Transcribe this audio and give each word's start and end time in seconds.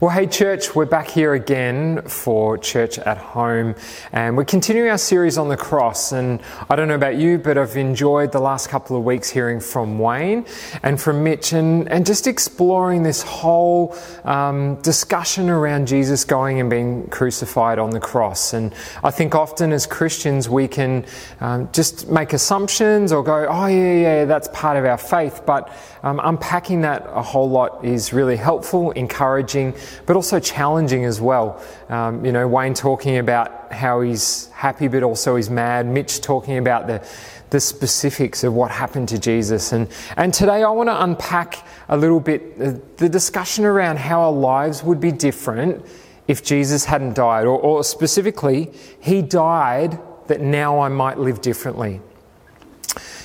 Well, 0.00 0.10
hey, 0.10 0.26
church, 0.26 0.74
we're 0.74 0.84
back 0.84 1.08
here 1.08 1.34
again 1.34 2.02
for 2.02 2.58
Church 2.58 2.98
at 2.98 3.18
Home, 3.18 3.74
and 4.10 4.36
we're 4.36 4.44
continuing 4.44 4.90
our 4.90 4.98
series 4.98 5.38
on 5.38 5.48
the 5.48 5.56
cross. 5.56 6.12
And 6.12 6.40
I 6.68 6.76
don't 6.76 6.88
know 6.88 6.94
about 6.94 7.16
you, 7.16 7.38
but 7.38 7.56
I've 7.56 7.76
enjoyed 7.76 8.32
the 8.32 8.40
last 8.40 8.68
couple 8.68 8.96
of 8.96 9.04
weeks 9.04 9.30
hearing 9.30 9.60
from 9.60 9.98
Wayne 9.98 10.44
and 10.82 11.00
from 11.00 11.22
Mitch 11.22 11.52
and, 11.52 11.88
and 11.88 12.04
just 12.04 12.26
exploring 12.26 13.02
this 13.02 13.22
whole 13.22 13.96
um, 14.24 14.74
discussion 14.82 15.48
around 15.48 15.86
Jesus 15.86 16.24
going 16.24 16.60
and 16.60 16.68
being 16.68 17.06
crucified 17.08 17.78
on 17.78 17.90
the 17.90 18.00
cross. 18.00 18.52
And 18.52 18.74
I 19.04 19.10
think 19.10 19.34
often 19.34 19.72
as 19.72 19.86
Christians, 19.86 20.48
we 20.48 20.66
can 20.66 21.06
um, 21.40 21.68
just 21.72 22.10
make 22.10 22.32
assumptions 22.32 23.12
or 23.12 23.22
go, 23.22 23.46
oh, 23.48 23.66
yeah, 23.66 23.94
yeah, 23.94 24.24
that's 24.24 24.48
part 24.52 24.76
of 24.76 24.84
our 24.84 24.98
faith. 24.98 25.42
But 25.46 25.72
um, 26.02 26.20
unpacking 26.22 26.80
that 26.80 27.06
a 27.06 27.22
whole 27.22 27.48
lot 27.48 27.84
is 27.84 28.12
really 28.12 28.36
helpful, 28.36 28.90
encouraging 28.90 29.61
but 30.06 30.16
also 30.16 30.40
challenging 30.40 31.04
as 31.04 31.20
well. 31.20 31.62
Um, 31.88 32.24
you 32.24 32.32
know, 32.32 32.48
Wayne 32.48 32.74
talking 32.74 33.18
about 33.18 33.72
how 33.72 34.00
he's 34.00 34.48
happy, 34.48 34.88
but 34.88 35.02
also 35.02 35.36
he's 35.36 35.50
mad. 35.50 35.86
Mitch 35.86 36.20
talking 36.20 36.58
about 36.58 36.86
the 36.86 37.06
the 37.52 37.60
specifics 37.60 38.44
of 38.44 38.54
what 38.54 38.70
happened 38.70 39.10
to 39.10 39.18
Jesus. 39.18 39.72
And, 39.72 39.86
and 40.16 40.32
today 40.32 40.62
I 40.62 40.70
want 40.70 40.88
to 40.88 41.02
unpack 41.04 41.66
a 41.90 41.96
little 41.98 42.18
bit 42.18 42.96
the 42.96 43.08
discussion 43.10 43.66
around 43.66 43.98
how 43.98 44.22
our 44.22 44.32
lives 44.32 44.82
would 44.82 45.00
be 45.00 45.12
different 45.12 45.84
if 46.26 46.42
Jesus 46.42 46.86
hadn't 46.86 47.14
died, 47.14 47.44
or, 47.44 47.58
or 47.60 47.84
specifically, 47.84 48.70
he 49.00 49.20
died 49.20 49.98
that 50.28 50.40
now 50.40 50.80
I 50.80 50.88
might 50.88 51.18
live 51.18 51.42
differently. 51.42 52.00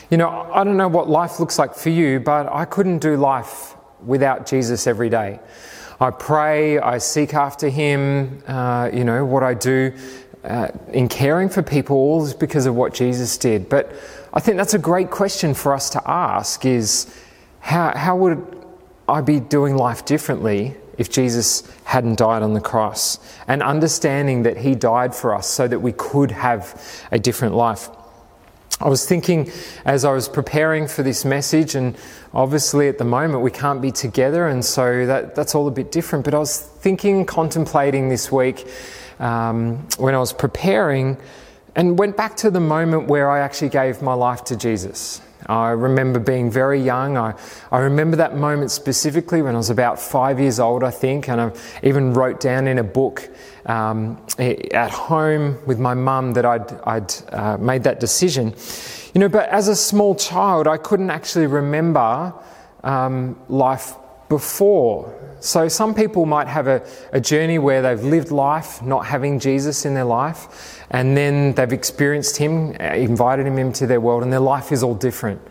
You 0.10 0.18
know, 0.18 0.30
I 0.30 0.64
don't 0.64 0.78
know 0.78 0.88
what 0.90 1.10
life 1.10 1.40
looks 1.40 1.58
like 1.58 1.76
for 1.76 1.90
you, 1.90 2.20
but 2.20 2.52
I 2.52 2.66
couldn't 2.66 3.00
do 3.00 3.16
life 3.16 3.76
without 4.06 4.46
Jesus 4.46 4.88
every 4.88 5.10
day. 5.10 5.40
I 6.00 6.12
pray, 6.12 6.78
I 6.78 7.00
seek 7.00 7.34
after 7.34 7.70
Him. 7.70 8.44
Uh, 8.48 8.90
you 8.94 9.04
know, 9.04 9.26
what 9.26 9.44
I 9.44 9.54
do 9.56 9.94
uh, 10.44 10.68
in 10.94 11.10
caring 11.10 11.50
for 11.50 11.64
people 11.64 12.24
is 12.24 12.34
because 12.34 12.66
of 12.66 12.76
what 12.76 12.94
Jesus 12.94 13.38
did. 13.38 13.68
But 13.68 13.94
I 14.34 14.40
think 14.40 14.58
that's 14.58 14.76
a 14.76 14.80
great 14.80 15.10
question 15.10 15.54
for 15.54 15.74
us 15.74 15.90
to 15.92 16.10
ask 16.10 16.66
is 16.66 17.14
how, 17.60 17.98
how 17.98 18.16
would 18.16 18.66
I 19.10 19.22
be 19.22 19.40
doing 19.40 19.76
life 19.76 20.06
differently 20.06 20.76
if 20.98 21.10
Jesus 21.10 21.64
hadn't 21.86 22.20
died 22.20 22.44
on 22.44 22.54
the 22.54 22.62
cross? 22.62 23.20
And 23.48 23.64
understanding 23.64 24.44
that 24.44 24.58
He 24.58 24.76
died 24.76 25.16
for 25.16 25.34
us 25.34 25.48
so 25.48 25.68
that 25.68 25.80
we 25.80 25.94
could 25.94 26.30
have 26.32 27.08
a 27.12 27.18
different 27.18 27.56
life. 27.56 27.90
I 28.80 28.90
was 28.90 29.08
thinking 29.08 29.52
as 29.86 30.06
I 30.06 30.12
was 30.12 30.30
preparing 30.30 30.88
for 30.88 31.02
this 31.02 31.26
message, 31.26 31.74
and 31.74 31.98
obviously 32.32 32.88
at 32.88 33.00
the 33.00 33.06
moment 33.06 33.42
we 33.42 33.50
can't 33.50 33.82
be 33.82 33.92
together, 33.92 34.48
and 34.48 34.64
so 34.64 35.08
that, 35.08 35.34
that's 35.34 35.56
all 35.56 35.68
a 35.68 35.72
bit 35.72 35.92
different. 35.92 36.24
But 36.24 36.36
I 36.36 36.40
was 36.40 36.60
thinking, 36.60 37.26
contemplating 37.26 38.10
this 38.10 38.32
week 38.32 38.68
um, 39.20 39.88
when 39.98 40.14
I 40.14 40.20
was 40.20 40.32
preparing, 40.32 41.18
and 41.76 41.98
went 41.98 42.18
back 42.18 42.38
to 42.38 42.52
the 42.52 42.60
moment 42.60 43.08
where 43.08 43.32
I 43.32 43.40
actually 43.40 43.70
gave 43.70 44.04
my 44.04 44.14
life 44.14 44.44
to 44.46 44.56
Jesus. 44.56 45.22
I 45.48 45.72
remember 45.72 46.20
being 46.20 46.52
very 46.52 46.80
young. 46.82 47.18
I, 47.18 47.34
I 47.72 47.80
remember 47.80 48.18
that 48.18 48.36
moment 48.36 48.72
specifically 48.72 49.42
when 49.42 49.56
I 49.56 49.58
was 49.58 49.70
about 49.70 50.00
five 50.00 50.40
years 50.40 50.60
old, 50.60 50.84
I 50.84 50.92
think, 50.92 51.30
and 51.30 51.40
I 51.40 51.52
even 51.84 52.14
wrote 52.14 52.40
down 52.40 52.68
in 52.68 52.78
a 52.78 52.84
book 52.84 53.30
um, 53.66 54.22
at 54.38 54.92
home 54.92 55.58
with 55.66 55.80
my 55.80 55.94
mum 55.94 56.34
that 56.34 56.46
I'd, 56.46 56.72
I'd 56.84 57.14
uh, 57.34 57.58
made 57.58 57.84
that 57.84 58.00
decision. 58.00 58.54
You 59.14 59.22
know, 59.22 59.30
but 59.30 59.50
as 59.50 59.68
a 59.68 59.76
small 59.76 60.16
child, 60.16 60.68
I 60.68 60.78
couldn't 60.78 61.10
actually 61.10 61.48
remember 61.48 62.34
um, 62.84 63.40
life 63.50 63.96
before. 64.30 65.14
So 65.40 65.68
some 65.68 65.94
people 65.94 66.26
might 66.26 66.48
have 66.48 66.68
a, 66.68 66.86
a 67.12 67.22
journey 67.22 67.60
where 67.60 67.82
they've 67.82 68.04
lived 68.04 68.32
life 68.32 68.82
not 68.82 69.06
having 69.06 69.40
Jesus 69.40 69.86
in 69.86 69.94
their 69.94 70.04
life, 70.04 70.84
and 70.90 71.16
then 71.16 71.54
they've 71.54 71.74
experienced 71.74 72.38
Him, 72.38 72.76
uh, 72.80 72.84
invited 72.96 73.46
Him 73.46 73.58
into 73.58 73.86
their 73.86 74.02
world, 74.02 74.24
and 74.24 74.34
their 74.34 74.40
life 74.40 74.72
is 74.72 74.84
all 74.84 74.96
different. 74.96 75.42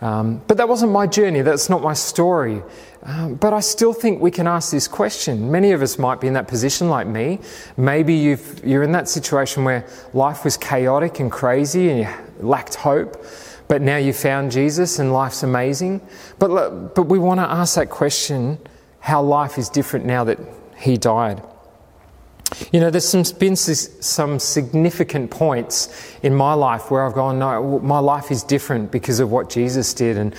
Um, 0.00 0.40
but 0.46 0.56
that 0.56 0.68
wasn't 0.68 0.92
my 0.92 1.06
journey, 1.06 1.42
that's 1.42 1.68
not 1.68 1.82
my 1.82 1.92
story. 1.92 2.62
Um, 3.02 3.34
but 3.34 3.52
I 3.52 3.60
still 3.60 3.92
think 3.92 4.20
we 4.20 4.30
can 4.30 4.46
ask 4.46 4.70
this 4.70 4.88
question. 4.88 5.50
Many 5.50 5.72
of 5.72 5.80
us 5.82 5.98
might 5.98 6.20
be 6.20 6.26
in 6.26 6.34
that 6.34 6.48
position 6.48 6.88
like 6.88 7.06
me. 7.06 7.38
Maybe 7.76 8.14
you 8.14 8.38
are 8.66 8.82
in 8.82 8.92
that 8.92 9.08
situation 9.08 9.64
where 9.64 9.86
life 10.12 10.44
was 10.44 10.56
chaotic 10.56 11.20
and 11.20 11.30
crazy 11.30 11.90
and 11.90 12.00
you 12.00 12.46
lacked 12.46 12.74
hope, 12.74 13.24
but 13.70 13.80
now 13.82 13.98
you 13.98 14.12
found 14.12 14.50
Jesus 14.50 14.98
and 14.98 15.12
life's 15.12 15.44
amazing. 15.44 16.00
But, 16.40 16.92
but 16.96 17.04
we 17.04 17.20
want 17.20 17.38
to 17.38 17.44
ask 17.44 17.76
that 17.76 17.88
question 17.88 18.58
how 18.98 19.22
life 19.22 19.58
is 19.58 19.68
different 19.68 20.06
now 20.06 20.24
that 20.24 20.40
He 20.76 20.96
died. 20.96 21.40
You 22.72 22.80
know, 22.80 22.90
there's 22.90 23.08
some, 23.08 23.22
been 23.38 23.56
some 23.56 24.38
significant 24.38 25.30
points 25.30 26.16
in 26.22 26.34
my 26.34 26.54
life 26.54 26.90
where 26.90 27.04
I've 27.04 27.14
gone, 27.14 27.38
no, 27.38 27.78
my 27.80 27.98
life 27.98 28.30
is 28.30 28.42
different 28.42 28.90
because 28.90 29.20
of 29.20 29.30
what 29.30 29.50
Jesus 29.50 29.94
did. 29.94 30.16
And 30.16 30.34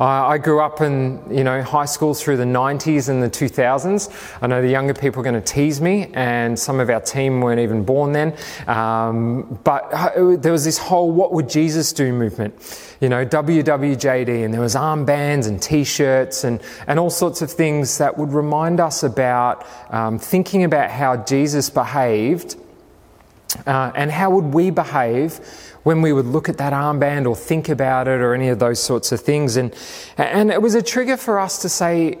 uh, 0.00 0.04
I 0.04 0.38
grew 0.38 0.60
up 0.60 0.80
in, 0.80 1.22
you 1.30 1.44
know, 1.44 1.62
high 1.62 1.84
school 1.84 2.14
through 2.14 2.36
the 2.36 2.44
90s 2.44 3.08
and 3.08 3.22
the 3.22 3.30
2000s. 3.30 4.38
I 4.40 4.46
know 4.46 4.62
the 4.62 4.68
younger 4.68 4.94
people 4.94 5.20
are 5.20 5.24
going 5.24 5.40
to 5.40 5.40
tease 5.40 5.80
me, 5.80 6.10
and 6.14 6.58
some 6.58 6.80
of 6.80 6.90
our 6.90 7.00
team 7.00 7.40
weren't 7.40 7.60
even 7.60 7.84
born 7.84 8.12
then. 8.12 8.36
Um, 8.66 9.58
but 9.64 9.88
uh, 9.92 10.36
there 10.36 10.52
was 10.52 10.64
this 10.64 10.78
whole 10.78 11.10
what 11.10 11.32
would 11.32 11.48
Jesus 11.48 11.92
do 11.92 12.12
movement 12.12 12.54
you 13.00 13.08
know, 13.10 13.26
WWJD, 13.26 14.44
and 14.44 14.54
there 14.54 14.60
was 14.60 14.74
armbands 14.74 15.46
and 15.46 15.60
T-shirts 15.60 16.44
and, 16.44 16.60
and 16.86 16.98
all 16.98 17.10
sorts 17.10 17.42
of 17.42 17.50
things 17.50 17.98
that 17.98 18.16
would 18.16 18.32
remind 18.32 18.80
us 18.80 19.02
about 19.02 19.66
um, 19.90 20.18
thinking 20.18 20.64
about 20.64 20.90
how 20.90 21.16
Jesus 21.16 21.55
behaved 21.70 22.56
uh, 23.66 23.92
and 23.94 24.10
how 24.10 24.30
would 24.30 24.52
we 24.52 24.70
behave 24.70 25.40
when 25.86 26.02
we 26.02 26.12
would 26.12 26.26
look 26.26 26.48
at 26.48 26.58
that 26.58 26.72
armband 26.72 27.28
or 27.28 27.36
think 27.36 27.68
about 27.68 28.08
it 28.08 28.20
or 28.20 28.34
any 28.34 28.48
of 28.48 28.58
those 28.58 28.82
sorts 28.82 29.12
of 29.12 29.20
things. 29.20 29.56
And, 29.56 29.72
and 30.16 30.50
it 30.50 30.60
was 30.60 30.74
a 30.74 30.82
trigger 30.82 31.16
for 31.16 31.38
us 31.38 31.62
to 31.62 31.68
say, 31.68 32.18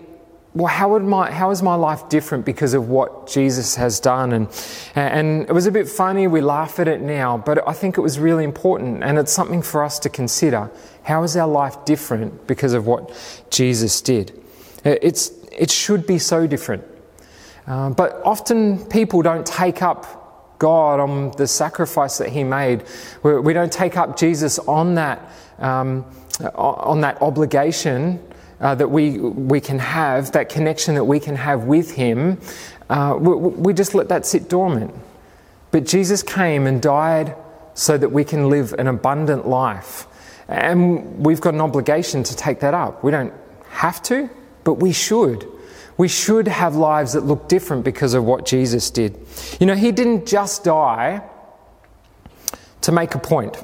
well, 0.54 0.68
how, 0.68 0.90
would 0.90 1.02
my, 1.02 1.32
how 1.32 1.50
is 1.50 1.64
my 1.64 1.74
life 1.74 2.08
different 2.08 2.46
because 2.46 2.74
of 2.74 2.88
what 2.88 3.26
Jesus 3.26 3.74
has 3.74 3.98
done? 3.98 4.32
And, 4.32 4.48
and 4.94 5.42
it 5.42 5.52
was 5.52 5.66
a 5.66 5.72
bit 5.72 5.88
funny, 5.88 6.28
we 6.28 6.40
laugh 6.40 6.78
at 6.78 6.86
it 6.86 7.00
now, 7.00 7.38
but 7.38 7.66
I 7.68 7.72
think 7.72 7.98
it 7.98 8.00
was 8.00 8.20
really 8.20 8.44
important 8.44 9.02
and 9.02 9.18
it's 9.18 9.32
something 9.32 9.62
for 9.62 9.82
us 9.82 9.98
to 9.98 10.08
consider. 10.08 10.70
How 11.02 11.24
is 11.24 11.36
our 11.36 11.48
life 11.48 11.84
different 11.84 12.46
because 12.46 12.72
of 12.72 12.86
what 12.86 13.46
Jesus 13.50 14.00
did? 14.00 14.32
It's, 14.84 15.32
it 15.50 15.72
should 15.72 16.06
be 16.06 16.20
so 16.20 16.46
different. 16.46 16.84
Uh, 17.66 17.90
but 17.90 18.20
often 18.24 18.84
people 18.86 19.22
don't 19.22 19.46
take 19.46 19.82
up 19.82 20.58
God 20.58 21.00
on 21.00 21.32
the 21.32 21.46
sacrifice 21.46 22.18
that 22.18 22.30
He 22.30 22.44
made. 22.44 22.84
We, 23.22 23.40
we 23.40 23.52
don't 23.52 23.72
take 23.72 23.96
up 23.96 24.16
Jesus 24.16 24.58
on 24.60 24.94
that, 24.94 25.30
um, 25.58 26.04
on 26.54 27.00
that 27.00 27.20
obligation 27.20 28.22
uh, 28.60 28.74
that 28.74 28.88
we, 28.88 29.18
we 29.18 29.60
can 29.60 29.78
have, 29.78 30.32
that 30.32 30.48
connection 30.48 30.94
that 30.94 31.04
we 31.04 31.20
can 31.20 31.36
have 31.36 31.64
with 31.64 31.94
Him, 31.94 32.40
uh, 32.88 33.16
we, 33.18 33.34
we 33.34 33.74
just 33.74 33.94
let 33.94 34.08
that 34.08 34.24
sit 34.24 34.48
dormant. 34.48 34.94
But 35.70 35.84
Jesus 35.84 36.22
came 36.22 36.66
and 36.66 36.80
died 36.80 37.34
so 37.74 37.98
that 37.98 38.10
we 38.10 38.24
can 38.24 38.48
live 38.48 38.72
an 38.74 38.86
abundant 38.86 39.46
life. 39.46 40.06
And 40.48 41.26
we've 41.26 41.40
got 41.40 41.54
an 41.54 41.60
obligation 41.60 42.22
to 42.22 42.36
take 42.36 42.60
that 42.60 42.72
up. 42.72 43.02
We 43.02 43.10
don't 43.10 43.34
have 43.68 44.02
to, 44.04 44.30
but 44.64 44.74
we 44.74 44.92
should. 44.92 45.46
We 45.96 46.08
should 46.08 46.48
have 46.48 46.76
lives 46.76 47.14
that 47.14 47.24
look 47.24 47.48
different 47.48 47.84
because 47.84 48.14
of 48.14 48.24
what 48.24 48.44
Jesus 48.44 48.90
did. 48.90 49.18
You 49.58 49.66
know, 49.66 49.74
He 49.74 49.92
didn't 49.92 50.26
just 50.26 50.64
die 50.64 51.22
to 52.82 52.92
make 52.92 53.14
a 53.14 53.18
point. 53.18 53.56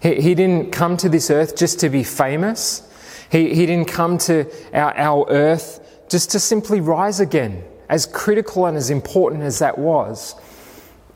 He, 0.00 0.20
he 0.20 0.34
didn't 0.34 0.72
come 0.72 0.96
to 0.98 1.08
this 1.08 1.30
earth 1.30 1.56
just 1.56 1.80
to 1.80 1.88
be 1.88 2.04
famous. 2.04 2.88
He, 3.30 3.54
he 3.54 3.66
didn't 3.66 3.88
come 3.88 4.18
to 4.18 4.50
our, 4.74 4.96
our 4.96 5.26
earth 5.30 5.80
just 6.08 6.30
to 6.32 6.40
simply 6.40 6.80
rise 6.80 7.20
again, 7.20 7.64
as 7.88 8.06
critical 8.06 8.66
and 8.66 8.76
as 8.76 8.90
important 8.90 9.42
as 9.42 9.60
that 9.60 9.78
was. 9.78 10.34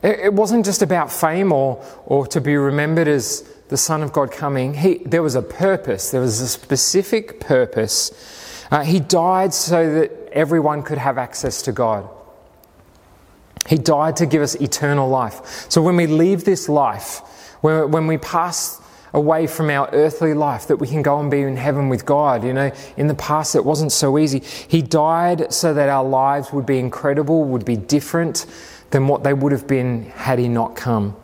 It, 0.01 0.19
it 0.19 0.33
wasn't 0.33 0.65
just 0.65 0.81
about 0.81 1.11
fame 1.11 1.51
or, 1.51 1.83
or 2.05 2.25
to 2.27 2.41
be 2.41 2.55
remembered 2.55 3.07
as 3.07 3.41
the 3.69 3.77
Son 3.77 4.01
of 4.01 4.13
God 4.13 4.31
coming. 4.31 4.73
He, 4.73 4.99
there 4.99 5.21
was 5.21 5.35
a 5.35 5.41
purpose, 5.41 6.11
there 6.11 6.21
was 6.21 6.39
a 6.41 6.47
specific 6.47 7.39
purpose. 7.39 8.11
Uh, 8.69 8.83
he 8.83 8.99
died 8.99 9.53
so 9.53 9.99
that 9.99 10.11
everyone 10.31 10.83
could 10.83 10.97
have 10.97 11.17
access 11.17 11.61
to 11.63 11.71
God. 11.71 12.07
He 13.67 13.77
died 13.77 14.17
to 14.17 14.25
give 14.25 14.41
us 14.41 14.55
eternal 14.55 15.09
life. 15.09 15.69
So 15.69 15.81
when 15.81 15.95
we 15.95 16.07
leave 16.07 16.45
this 16.45 16.69
life, 16.69 17.19
when 17.61 18.07
we 18.07 18.17
pass 18.17 18.81
away 19.13 19.47
from 19.47 19.69
our 19.69 19.89
earthly 19.91 20.33
life, 20.33 20.67
that 20.67 20.77
we 20.77 20.87
can 20.87 21.01
go 21.01 21.19
and 21.19 21.31
be 21.31 21.41
in 21.41 21.57
heaven 21.57 21.89
with 21.89 22.05
God. 22.05 22.43
You 22.43 22.53
know, 22.53 22.71
in 22.97 23.07
the 23.07 23.15
past 23.15 23.55
it 23.55 23.65
wasn't 23.65 23.91
so 23.91 24.17
easy. 24.17 24.39
He 24.39 24.81
died 24.81 25.51
so 25.53 25.73
that 25.73 25.89
our 25.89 26.03
lives 26.03 26.53
would 26.53 26.65
be 26.65 26.79
incredible, 26.79 27.43
would 27.45 27.65
be 27.65 27.75
different 27.75 28.45
than 28.91 29.07
what 29.07 29.23
they 29.23 29.33
would 29.33 29.51
have 29.51 29.67
been 29.67 30.03
had 30.11 30.39
He 30.39 30.47
not 30.47 30.75
come. 30.75 31.15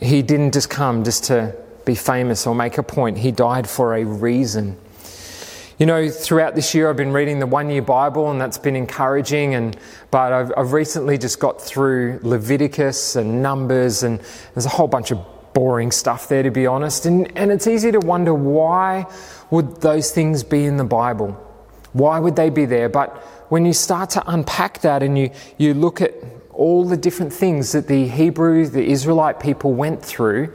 He 0.00 0.22
didn't 0.22 0.52
just 0.52 0.70
come 0.70 1.04
just 1.04 1.24
to 1.24 1.54
be 1.84 1.94
famous 1.94 2.46
or 2.46 2.54
make 2.54 2.78
a 2.78 2.82
point, 2.82 3.18
He 3.18 3.32
died 3.32 3.68
for 3.68 3.94
a 3.94 4.04
reason. 4.04 4.76
You 5.80 5.86
know, 5.86 6.10
throughout 6.10 6.54
this 6.54 6.74
year, 6.74 6.90
I've 6.90 6.98
been 6.98 7.14
reading 7.14 7.38
the 7.38 7.46
one 7.46 7.70
year 7.70 7.80
Bible, 7.80 8.30
and 8.30 8.38
that's 8.38 8.58
been 8.58 8.76
encouraging. 8.76 9.54
And 9.54 9.74
but 10.10 10.30
I've, 10.30 10.52
I've 10.54 10.72
recently 10.74 11.16
just 11.16 11.40
got 11.40 11.58
through 11.58 12.20
Leviticus 12.22 13.16
and 13.16 13.42
Numbers, 13.42 14.02
and 14.02 14.20
there's 14.52 14.66
a 14.66 14.68
whole 14.68 14.88
bunch 14.88 15.10
of 15.10 15.18
boring 15.54 15.90
stuff 15.90 16.28
there, 16.28 16.42
to 16.42 16.50
be 16.50 16.66
honest. 16.66 17.06
And, 17.06 17.34
and 17.34 17.50
it's 17.50 17.66
easy 17.66 17.90
to 17.92 17.98
wonder 17.98 18.34
why 18.34 19.06
would 19.50 19.80
those 19.80 20.10
things 20.10 20.44
be 20.44 20.66
in 20.66 20.76
the 20.76 20.84
Bible? 20.84 21.30
Why 21.94 22.18
would 22.18 22.36
they 22.36 22.50
be 22.50 22.66
there? 22.66 22.90
But 22.90 23.16
when 23.48 23.64
you 23.64 23.72
start 23.72 24.10
to 24.10 24.22
unpack 24.30 24.82
that 24.82 25.02
and 25.02 25.18
you, 25.18 25.30
you 25.56 25.72
look 25.72 26.02
at 26.02 26.12
all 26.50 26.84
the 26.84 26.98
different 26.98 27.32
things 27.32 27.72
that 27.72 27.88
the 27.88 28.06
Hebrew, 28.06 28.66
the 28.66 28.86
Israelite 28.86 29.40
people 29.40 29.72
went 29.72 30.04
through 30.04 30.52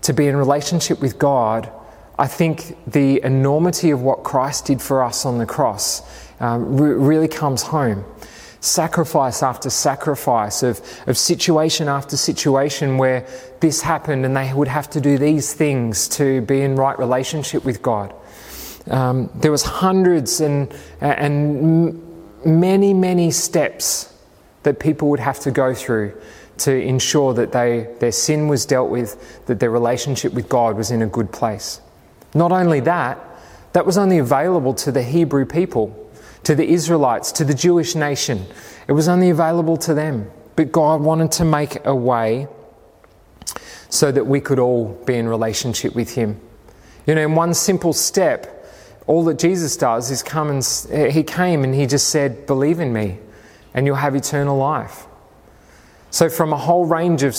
to 0.00 0.14
be 0.14 0.26
in 0.26 0.34
relationship 0.38 1.02
with 1.02 1.18
God, 1.18 1.70
I 2.18 2.26
think 2.28 2.76
the 2.86 3.20
enormity 3.24 3.90
of 3.90 4.02
what 4.02 4.22
Christ 4.22 4.66
did 4.66 4.80
for 4.80 5.02
us 5.02 5.26
on 5.26 5.38
the 5.38 5.46
cross 5.46 6.02
um, 6.40 6.76
re- 6.76 6.94
really 6.94 7.28
comes 7.28 7.62
home. 7.62 8.04
Sacrifice 8.60 9.42
after 9.42 9.68
sacrifice, 9.68 10.62
of, 10.62 10.80
of 11.06 11.18
situation 11.18 11.88
after 11.88 12.16
situation 12.16 12.98
where 12.98 13.26
this 13.60 13.82
happened 13.82 14.24
and 14.24 14.36
they 14.36 14.52
would 14.54 14.68
have 14.68 14.88
to 14.90 15.00
do 15.00 15.18
these 15.18 15.52
things 15.52 16.08
to 16.08 16.40
be 16.42 16.62
in 16.62 16.76
right 16.76 16.98
relationship 16.98 17.64
with 17.64 17.82
God. 17.82 18.14
Um, 18.88 19.30
there 19.34 19.50
was 19.50 19.62
hundreds 19.62 20.40
and, 20.40 20.72
and 21.00 22.00
many, 22.44 22.94
many 22.94 23.30
steps 23.30 24.12
that 24.62 24.78
people 24.78 25.10
would 25.10 25.20
have 25.20 25.40
to 25.40 25.50
go 25.50 25.74
through 25.74 26.18
to 26.58 26.72
ensure 26.72 27.34
that 27.34 27.52
they, 27.52 27.88
their 27.98 28.12
sin 28.12 28.48
was 28.48 28.64
dealt 28.64 28.88
with, 28.88 29.44
that 29.46 29.60
their 29.60 29.70
relationship 29.70 30.32
with 30.32 30.48
God 30.48 30.76
was 30.76 30.90
in 30.90 31.02
a 31.02 31.06
good 31.06 31.32
place. 31.32 31.80
Not 32.34 32.52
only 32.52 32.80
that, 32.80 33.18
that 33.72 33.86
was 33.86 33.96
only 33.96 34.18
available 34.18 34.74
to 34.74 34.92
the 34.92 35.02
Hebrew 35.02 35.46
people, 35.46 36.10
to 36.42 36.54
the 36.54 36.68
Israelites, 36.68 37.32
to 37.32 37.44
the 37.44 37.54
Jewish 37.54 37.94
nation. 37.94 38.46
It 38.86 38.92
was 38.92 39.08
only 39.08 39.30
available 39.30 39.76
to 39.78 39.94
them. 39.94 40.30
But 40.56 40.70
God 40.70 41.00
wanted 41.00 41.32
to 41.32 41.44
make 41.44 41.84
a 41.84 41.94
way 41.94 42.48
so 43.88 44.12
that 44.12 44.26
we 44.26 44.40
could 44.40 44.58
all 44.58 44.88
be 45.06 45.14
in 45.14 45.28
relationship 45.28 45.94
with 45.94 46.14
Him. 46.14 46.40
You 47.06 47.14
know, 47.14 47.22
in 47.22 47.34
one 47.34 47.54
simple 47.54 47.92
step, 47.92 48.66
all 49.06 49.24
that 49.24 49.38
Jesus 49.38 49.76
does 49.76 50.10
is 50.10 50.22
come 50.22 50.50
and 50.50 51.12
He 51.12 51.22
came 51.22 51.64
and 51.64 51.74
He 51.74 51.86
just 51.86 52.08
said, 52.08 52.46
Believe 52.46 52.80
in 52.80 52.92
me, 52.92 53.18
and 53.74 53.86
you'll 53.86 53.96
have 53.96 54.14
eternal 54.14 54.56
life. 54.56 55.06
So, 56.10 56.28
from 56.28 56.52
a 56.52 56.56
whole 56.56 56.86
range 56.86 57.22
of, 57.24 57.36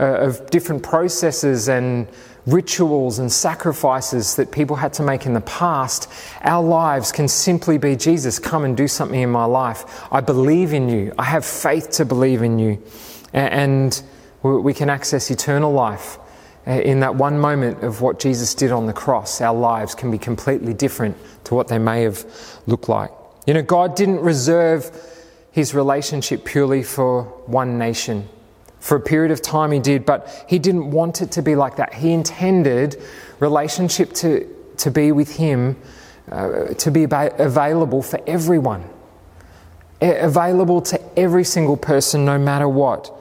uh, 0.00 0.26
of 0.26 0.48
different 0.48 0.82
processes 0.82 1.68
and 1.68 2.08
rituals 2.46 3.18
and 3.18 3.30
sacrifices 3.30 4.36
that 4.36 4.50
people 4.50 4.76
had 4.76 4.94
to 4.94 5.02
make 5.02 5.26
in 5.26 5.34
the 5.34 5.42
past, 5.42 6.10
our 6.40 6.62
lives 6.62 7.12
can 7.12 7.28
simply 7.28 7.76
be 7.76 7.94
Jesus, 7.96 8.38
come 8.38 8.64
and 8.64 8.76
do 8.76 8.88
something 8.88 9.20
in 9.20 9.30
my 9.30 9.44
life. 9.44 9.84
I 10.10 10.22
believe 10.22 10.72
in 10.72 10.88
you. 10.88 11.12
I 11.18 11.24
have 11.24 11.44
faith 11.44 11.90
to 11.92 12.06
believe 12.06 12.42
in 12.42 12.58
you. 12.58 12.82
And 13.34 14.02
we 14.42 14.72
can 14.72 14.88
access 14.88 15.30
eternal 15.30 15.72
life. 15.72 16.18
Uh, 16.66 16.72
in 16.72 17.00
that 17.00 17.14
one 17.14 17.38
moment 17.38 17.82
of 17.82 18.02
what 18.02 18.20
Jesus 18.20 18.54
did 18.54 18.70
on 18.70 18.86
the 18.86 18.92
cross, 18.92 19.40
our 19.40 19.54
lives 19.54 19.94
can 19.94 20.10
be 20.10 20.18
completely 20.18 20.74
different 20.74 21.16
to 21.44 21.54
what 21.54 21.68
they 21.68 21.78
may 21.78 22.02
have 22.02 22.24
looked 22.66 22.88
like. 22.88 23.10
You 23.46 23.54
know, 23.54 23.62
God 23.62 23.96
didn't 23.96 24.20
reserve 24.20 24.90
his 25.52 25.74
relationship 25.74 26.44
purely 26.44 26.82
for 26.82 27.24
one 27.46 27.78
nation. 27.78 28.28
For 28.80 28.96
a 28.96 29.00
period 29.00 29.30
of 29.30 29.42
time, 29.42 29.72
he 29.72 29.78
did, 29.78 30.06
but 30.06 30.44
he 30.48 30.58
didn't 30.58 30.90
want 30.90 31.20
it 31.20 31.30
to 31.32 31.42
be 31.42 31.54
like 31.54 31.76
that. 31.76 31.94
He 31.94 32.12
intended 32.12 33.00
relationship 33.38 34.12
to, 34.14 34.48
to 34.78 34.90
be 34.90 35.12
with 35.12 35.36
him, 35.36 35.76
uh, 36.30 36.68
to 36.74 36.90
be 36.90 37.04
available 37.04 38.02
for 38.02 38.20
everyone, 38.26 38.88
available 40.00 40.80
to 40.82 41.18
every 41.18 41.44
single 41.44 41.76
person, 41.76 42.24
no 42.24 42.38
matter 42.38 42.68
what. 42.68 43.12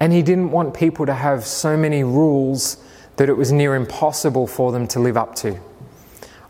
And 0.00 0.12
he 0.12 0.22
didn't 0.22 0.50
want 0.50 0.74
people 0.74 1.04
to 1.06 1.14
have 1.14 1.44
so 1.44 1.76
many 1.76 2.02
rules 2.02 2.78
that 3.16 3.28
it 3.28 3.36
was 3.36 3.52
near 3.52 3.74
impossible 3.74 4.46
for 4.46 4.72
them 4.72 4.86
to 4.88 5.00
live 5.00 5.16
up 5.16 5.34
to. 5.36 5.58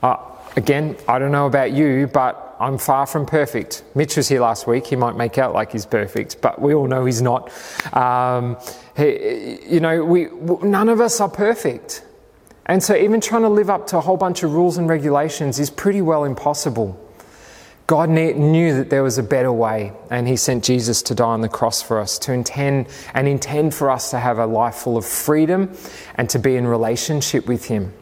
Uh, 0.02 0.16
again, 0.56 0.96
I 1.08 1.18
don't 1.18 1.32
know 1.32 1.46
about 1.46 1.72
you, 1.72 2.08
but 2.12 2.45
I'm 2.58 2.78
far 2.78 3.06
from 3.06 3.26
perfect. 3.26 3.84
Mitch 3.94 4.16
was 4.16 4.28
here 4.28 4.40
last 4.40 4.66
week. 4.66 4.86
He 4.86 4.96
might 4.96 5.16
make 5.16 5.36
out 5.38 5.52
like 5.52 5.72
he's 5.72 5.86
perfect, 5.86 6.40
but 6.40 6.60
we 6.60 6.74
all 6.74 6.86
know 6.86 7.04
he's 7.04 7.20
not. 7.20 7.52
Um, 7.94 8.56
he, 8.96 9.58
you 9.68 9.80
know, 9.80 10.04
we, 10.04 10.28
none 10.62 10.88
of 10.88 11.00
us 11.00 11.20
are 11.20 11.28
perfect. 11.28 12.04
And 12.64 12.82
so 12.82 12.96
even 12.96 13.20
trying 13.20 13.42
to 13.42 13.48
live 13.48 13.70
up 13.70 13.86
to 13.88 13.98
a 13.98 14.00
whole 14.00 14.16
bunch 14.16 14.42
of 14.42 14.52
rules 14.52 14.78
and 14.78 14.88
regulations 14.88 15.58
is 15.58 15.70
pretty 15.70 16.02
well 16.02 16.24
impossible. 16.24 17.00
God 17.86 18.08
knew 18.08 18.74
that 18.74 18.90
there 18.90 19.04
was 19.04 19.16
a 19.16 19.22
better 19.22 19.52
way, 19.52 19.92
and 20.10 20.26
He 20.26 20.34
sent 20.34 20.64
Jesus 20.64 21.02
to 21.02 21.14
die 21.14 21.24
on 21.24 21.40
the 21.40 21.48
cross 21.48 21.80
for 21.80 22.00
us, 22.00 22.18
to 22.20 22.32
intend 22.32 22.88
and 23.14 23.28
intend 23.28 23.74
for 23.74 23.90
us 23.90 24.10
to 24.10 24.18
have 24.18 24.38
a 24.38 24.46
life 24.46 24.74
full 24.74 24.96
of 24.96 25.04
freedom 25.04 25.72
and 26.16 26.28
to 26.30 26.40
be 26.40 26.56
in 26.56 26.66
relationship 26.66 27.46
with 27.46 27.66
Him. 27.66 27.92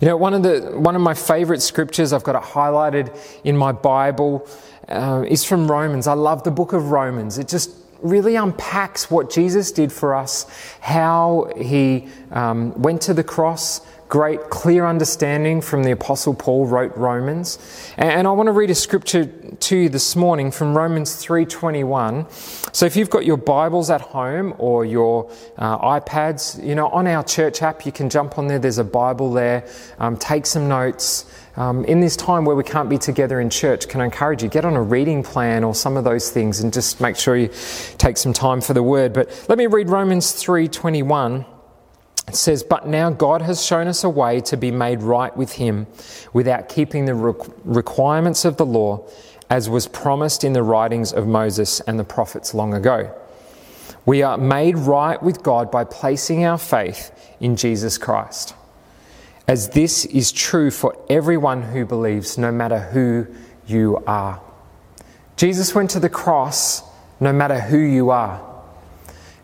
You 0.00 0.08
know, 0.08 0.16
one 0.16 0.34
of, 0.34 0.42
the, 0.42 0.72
one 0.78 0.96
of 0.96 1.02
my 1.02 1.14
favorite 1.14 1.62
scriptures, 1.62 2.12
I've 2.12 2.24
got 2.24 2.36
it 2.36 2.42
highlighted 2.42 3.16
in 3.44 3.56
my 3.56 3.72
Bible, 3.72 4.46
uh, 4.88 5.24
is 5.28 5.44
from 5.44 5.70
Romans. 5.70 6.06
I 6.06 6.14
love 6.14 6.42
the 6.42 6.50
book 6.50 6.72
of 6.72 6.90
Romans. 6.90 7.38
It 7.38 7.48
just 7.48 7.70
really 8.02 8.36
unpacks 8.36 9.10
what 9.10 9.30
Jesus 9.30 9.72
did 9.72 9.92
for 9.92 10.14
us, 10.14 10.46
how 10.80 11.52
he 11.56 12.08
um, 12.30 12.80
went 12.80 13.02
to 13.02 13.14
the 13.14 13.24
cross, 13.24 13.80
great 14.10 14.50
clear 14.50 14.84
understanding 14.86 15.62
from 15.62 15.84
the 15.84 15.92
apostle 15.92 16.34
paul 16.34 16.66
wrote 16.66 16.94
romans. 16.96 17.58
And 17.96 18.28
i 18.28 18.30
want 18.32 18.48
to 18.48 18.52
read 18.52 18.70
a 18.70 18.74
scripture 18.74 19.24
to 19.26 19.76
you 19.76 19.88
this 19.88 20.14
morning 20.14 20.50
from 20.50 20.76
romans 20.76 21.24
3.21 21.24 22.30
so 22.74 22.84
if 22.84 22.96
you've 22.96 23.10
got 23.10 23.24
your 23.24 23.38
bibles 23.38 23.88
at 23.88 24.02
home 24.02 24.54
or 24.58 24.84
your 24.84 25.30
uh, 25.56 26.00
ipads 26.00 26.62
you 26.62 26.74
know 26.74 26.88
on 26.88 27.06
our 27.06 27.24
church 27.24 27.62
app 27.62 27.86
you 27.86 27.92
can 27.92 28.10
jump 28.10 28.38
on 28.38 28.48
there. 28.48 28.58
There's 28.58 28.78
a 28.78 28.84
bible 28.84 29.32
there. 29.32 29.66
Um, 29.98 30.16
take 30.16 30.46
some 30.46 30.68
notes. 30.68 31.24
Um, 31.56 31.84
in 31.84 32.00
this 32.00 32.16
time 32.16 32.44
where 32.44 32.56
we 32.56 32.62
can't 32.62 32.88
be 32.88 32.96
together 32.96 33.40
in 33.40 33.50
church, 33.50 33.88
can 33.88 34.00
I 34.00 34.04
encourage 34.04 34.42
you, 34.42 34.48
get 34.48 34.64
on 34.64 34.74
a 34.74 34.82
reading 34.82 35.22
plan 35.22 35.64
or 35.64 35.74
some 35.74 35.96
of 35.96 36.04
those 36.04 36.30
things 36.30 36.60
and 36.60 36.72
just 36.72 37.00
make 37.00 37.16
sure 37.16 37.36
you 37.36 37.50
take 37.98 38.16
some 38.16 38.32
time 38.32 38.60
for 38.60 38.72
the 38.72 38.82
word. 38.82 39.12
But 39.12 39.46
let 39.48 39.58
me 39.58 39.66
read 39.66 39.88
Romans 39.88 40.32
3:21. 40.32 41.44
It 42.30 42.36
says, 42.36 42.62
But 42.62 42.86
now 42.86 43.10
God 43.10 43.42
has 43.42 43.66
shown 43.66 43.88
us 43.88 44.04
a 44.04 44.08
way 44.08 44.40
to 44.42 44.56
be 44.56 44.70
made 44.70 45.02
right 45.02 45.36
with 45.36 45.54
Him 45.54 45.88
without 46.32 46.68
keeping 46.68 47.04
the 47.04 47.14
requirements 47.16 48.44
of 48.44 48.56
the 48.56 48.64
law, 48.64 49.04
as 49.50 49.68
was 49.68 49.88
promised 49.88 50.44
in 50.44 50.52
the 50.52 50.62
writings 50.62 51.12
of 51.12 51.26
Moses 51.26 51.80
and 51.80 51.98
the 51.98 52.04
prophets 52.04 52.54
long 52.54 52.72
ago. 52.72 53.12
We 54.06 54.22
are 54.22 54.38
made 54.38 54.78
right 54.78 55.20
with 55.20 55.42
God 55.42 55.72
by 55.72 55.82
placing 55.82 56.44
our 56.44 56.56
faith 56.56 57.10
in 57.40 57.56
Jesus 57.56 57.98
Christ. 57.98 58.54
As 59.48 59.70
this 59.70 60.04
is 60.04 60.30
true 60.30 60.70
for 60.70 60.96
everyone 61.10 61.62
who 61.62 61.84
believes, 61.84 62.38
no 62.38 62.52
matter 62.52 62.78
who 62.78 63.26
you 63.66 64.04
are. 64.06 64.40
Jesus 65.36 65.74
went 65.74 65.90
to 65.90 65.98
the 65.98 66.08
cross 66.08 66.84
no 67.18 67.32
matter 67.32 67.58
who 67.58 67.78
you 67.78 68.10
are. 68.10 68.40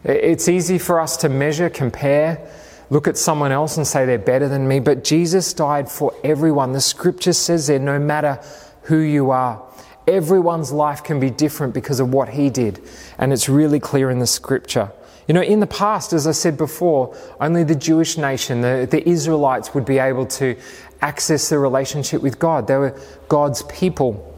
It's 0.05 0.49
easy 0.49 0.79
for 0.79 1.01
us 1.01 1.17
to 1.17 1.29
measure, 1.29 1.69
compare, 1.69 2.49
look 2.91 3.09
at 3.09 3.17
someone 3.17 3.53
else 3.53 3.77
and 3.77 3.87
say 3.87 4.07
they're 4.07 4.19
better 4.19 4.49
than 4.49 4.69
me, 4.69 4.81
but 4.81 5.05
Jesus 5.05 5.53
died 5.53 5.91
for 5.91 6.15
everyone. 6.23 6.73
The 6.73 6.81
scripture 6.81 7.33
says 7.33 7.67
there, 7.67 7.79
no 7.79 7.99
matter 7.99 8.41
who 8.83 8.99
you 8.99 9.31
are. 9.31 9.63
Everyone's 10.07 10.71
life 10.71 11.03
can 11.03 11.19
be 11.19 11.31
different 11.31 11.75
because 11.75 11.99
of 11.99 12.13
what 12.13 12.29
he 12.29 12.49
did, 12.49 12.81
and 13.19 13.33
it's 13.33 13.49
really 13.49 13.81
clear 13.81 14.11
in 14.11 14.21
the 14.21 14.27
scripture. 14.27 14.93
You 15.27 15.35
know, 15.35 15.43
in 15.43 15.59
the 15.59 15.67
past, 15.67 16.13
as 16.13 16.29
I 16.29 16.33
said 16.33 16.57
before, 16.57 17.17
only 17.41 17.65
the 17.65 17.75
Jewish 17.75 18.17
nation, 18.17 18.61
the, 18.61 18.87
the 18.89 19.07
Israelites, 19.09 19.75
would 19.75 19.85
be 19.85 19.99
able 19.99 20.27
to 20.27 20.57
access 21.01 21.49
the 21.49 21.59
relationship 21.59 22.23
with 22.23 22.39
God. 22.39 22.69
They 22.69 22.77
were 22.77 22.99
God's 23.29 23.65
people. 23.65 24.33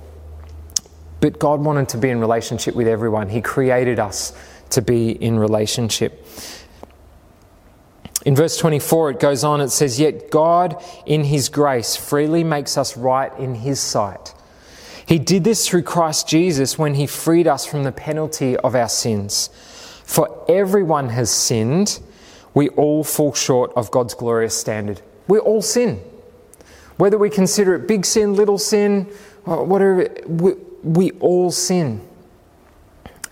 But 1.20 1.38
God 1.38 1.60
wanted 1.60 1.90
to 1.90 1.98
be 1.98 2.08
in 2.08 2.20
relationship 2.20 2.74
with 2.74 2.88
everyone. 2.88 3.28
He 3.28 3.42
created 3.42 3.98
us 3.98 4.32
to 4.70 4.80
be 4.80 5.10
in 5.10 5.38
relationship. 5.38 6.26
In 8.28 8.36
verse 8.36 8.58
24, 8.58 9.12
it 9.12 9.20
goes 9.20 9.42
on, 9.42 9.62
it 9.62 9.70
says, 9.70 9.98
Yet 9.98 10.30
God, 10.30 10.84
in 11.06 11.24
His 11.24 11.48
grace, 11.48 11.96
freely 11.96 12.44
makes 12.44 12.76
us 12.76 12.94
right 12.94 13.32
in 13.38 13.54
His 13.54 13.80
sight. 13.80 14.34
He 15.06 15.18
did 15.18 15.44
this 15.44 15.66
through 15.66 15.84
Christ 15.84 16.28
Jesus 16.28 16.78
when 16.78 16.92
he 16.92 17.06
freed 17.06 17.46
us 17.46 17.64
from 17.64 17.84
the 17.84 17.90
penalty 17.90 18.54
of 18.58 18.74
our 18.74 18.90
sins. 18.90 19.48
For 20.04 20.44
everyone 20.46 21.08
has 21.08 21.30
sinned, 21.30 22.00
we 22.52 22.68
all 22.68 23.02
fall 23.02 23.32
short 23.32 23.72
of 23.74 23.90
God's 23.90 24.12
glorious 24.12 24.54
standard. 24.54 25.00
We 25.26 25.38
all 25.38 25.62
sin. 25.62 25.98
Whether 26.98 27.16
we 27.16 27.30
consider 27.30 27.76
it 27.76 27.88
big 27.88 28.04
sin, 28.04 28.34
little 28.34 28.58
sin, 28.58 29.04
whatever, 29.44 30.06
we, 30.26 30.52
we 30.82 31.12
all 31.12 31.50
sin. 31.50 32.06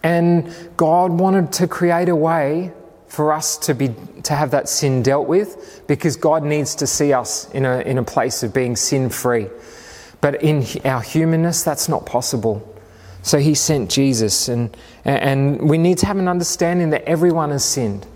And 0.02 0.50
God 0.78 1.12
wanted 1.12 1.52
to 1.52 1.68
create 1.68 2.08
a 2.08 2.16
way 2.16 2.72
for 3.08 3.32
us 3.32 3.56
to 3.58 3.74
be 3.74 3.94
to 4.24 4.34
have 4.34 4.50
that 4.50 4.68
sin 4.68 5.02
dealt 5.02 5.28
with 5.28 5.82
because 5.86 6.16
God 6.16 6.42
needs 6.42 6.74
to 6.76 6.86
see 6.86 7.12
us 7.12 7.48
in 7.50 7.64
a, 7.64 7.80
in 7.80 7.98
a 7.98 8.02
place 8.02 8.42
of 8.42 8.52
being 8.52 8.76
sin 8.76 9.08
free. 9.08 9.48
But 10.20 10.42
in 10.42 10.64
our 10.84 11.00
humanness, 11.00 11.62
that's 11.62 11.88
not 11.88 12.06
possible. 12.06 12.74
So 13.22 13.38
he 13.38 13.54
sent 13.54 13.90
Jesus, 13.90 14.48
and, 14.48 14.76
and 15.04 15.68
we 15.68 15.78
need 15.78 15.98
to 15.98 16.06
have 16.06 16.16
an 16.16 16.28
understanding 16.28 16.90
that 16.90 17.02
everyone 17.04 17.50
has 17.50 17.64
sinned. 17.64 18.06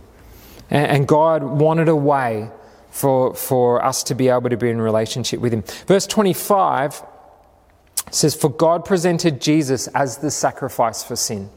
And 0.70 1.06
God 1.08 1.42
wanted 1.42 1.88
a 1.88 1.96
way 1.96 2.48
for, 2.90 3.34
for 3.34 3.84
us 3.84 4.04
to 4.04 4.14
be 4.14 4.28
able 4.28 4.50
to 4.50 4.56
be 4.56 4.70
in 4.70 4.80
relationship 4.80 5.40
with 5.40 5.52
him. 5.52 5.62
Verse 5.86 6.06
25 6.06 7.02
says, 8.12 8.34
For 8.34 8.48
God 8.48 8.84
presented 8.84 9.40
Jesus 9.40 9.88
as 9.88 10.18
the 10.18 10.30
sacrifice 10.30 11.02
for 11.02 11.16
sin. 11.16 11.50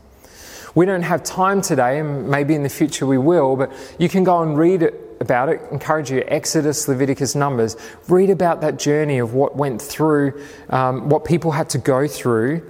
We 0.75 0.85
don't 0.85 1.03
have 1.03 1.23
time 1.23 1.61
today, 1.61 1.99
and 1.99 2.27
maybe 2.27 2.55
in 2.55 2.63
the 2.63 2.69
future 2.69 3.05
we 3.05 3.17
will, 3.17 3.55
but 3.55 3.71
you 3.99 4.09
can 4.09 4.23
go 4.23 4.41
and 4.41 4.57
read 4.57 4.91
about 5.19 5.49
it. 5.49 5.61
Encourage 5.71 6.09
you, 6.09 6.23
Exodus, 6.27 6.87
Leviticus, 6.87 7.35
Numbers. 7.35 7.77
Read 8.07 8.29
about 8.29 8.61
that 8.61 8.79
journey 8.79 9.19
of 9.19 9.33
what 9.33 9.55
went 9.55 9.81
through, 9.81 10.43
um, 10.69 11.09
what 11.09 11.25
people 11.25 11.51
had 11.51 11.69
to 11.69 11.77
go 11.77 12.07
through 12.07 12.69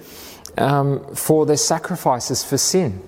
um, 0.58 1.16
for 1.16 1.46
their 1.46 1.58
sacrifices 1.58 2.44
for 2.44 2.58
sin. 2.58 3.02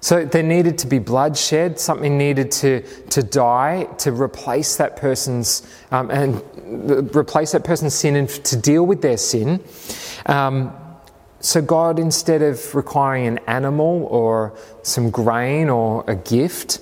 So 0.00 0.24
there 0.24 0.42
needed 0.42 0.76
to 0.78 0.86
be 0.86 0.98
bloodshed, 0.98 1.80
something 1.80 2.18
needed 2.18 2.50
to, 2.52 2.82
to 3.08 3.22
die 3.22 3.84
to 3.98 4.12
replace 4.12 4.76
that 4.76 4.96
person's 4.96 5.66
um, 5.90 6.10
and 6.10 6.42
replace 7.16 7.52
that 7.52 7.64
person's 7.64 7.94
sin 7.94 8.16
and 8.16 8.28
to 8.28 8.56
deal 8.56 8.84
with 8.84 9.00
their 9.00 9.16
sin. 9.16 9.64
Um, 10.26 10.76
so, 11.44 11.60
God, 11.60 11.98
instead 11.98 12.40
of 12.40 12.74
requiring 12.74 13.26
an 13.26 13.38
animal 13.46 14.06
or 14.06 14.56
some 14.82 15.10
grain 15.10 15.68
or 15.68 16.02
a 16.08 16.16
gift, 16.16 16.80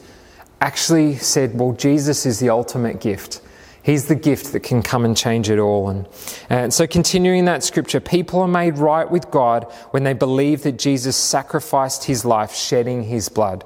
actually 0.61 1.16
said, 1.16 1.59
Well, 1.59 1.73
Jesus 1.73 2.25
is 2.26 2.38
the 2.38 2.50
ultimate 2.50 3.00
gift. 3.00 3.40
He's 3.83 4.07
the 4.07 4.14
gift 4.14 4.52
that 4.52 4.61
can 4.61 4.81
come 4.81 5.04
and 5.04 5.16
change 5.16 5.50
it 5.50 5.59
all. 5.59 5.88
And, 5.88 6.07
and 6.49 6.73
so, 6.73 6.87
continuing 6.87 7.47
that 7.47 7.64
scripture, 7.64 7.99
people 7.99 8.40
are 8.40 8.47
made 8.47 8.78
right 8.78 9.11
with 9.11 9.33
God 9.33 9.64
when 9.90 10.04
they 10.04 10.12
believe 10.12 10.62
that 10.62 10.78
Jesus 10.78 11.16
sacrificed 11.16 12.04
his 12.04 12.25
life, 12.25 12.54
shedding 12.54 13.02
his 13.02 13.28
blood. 13.28 13.64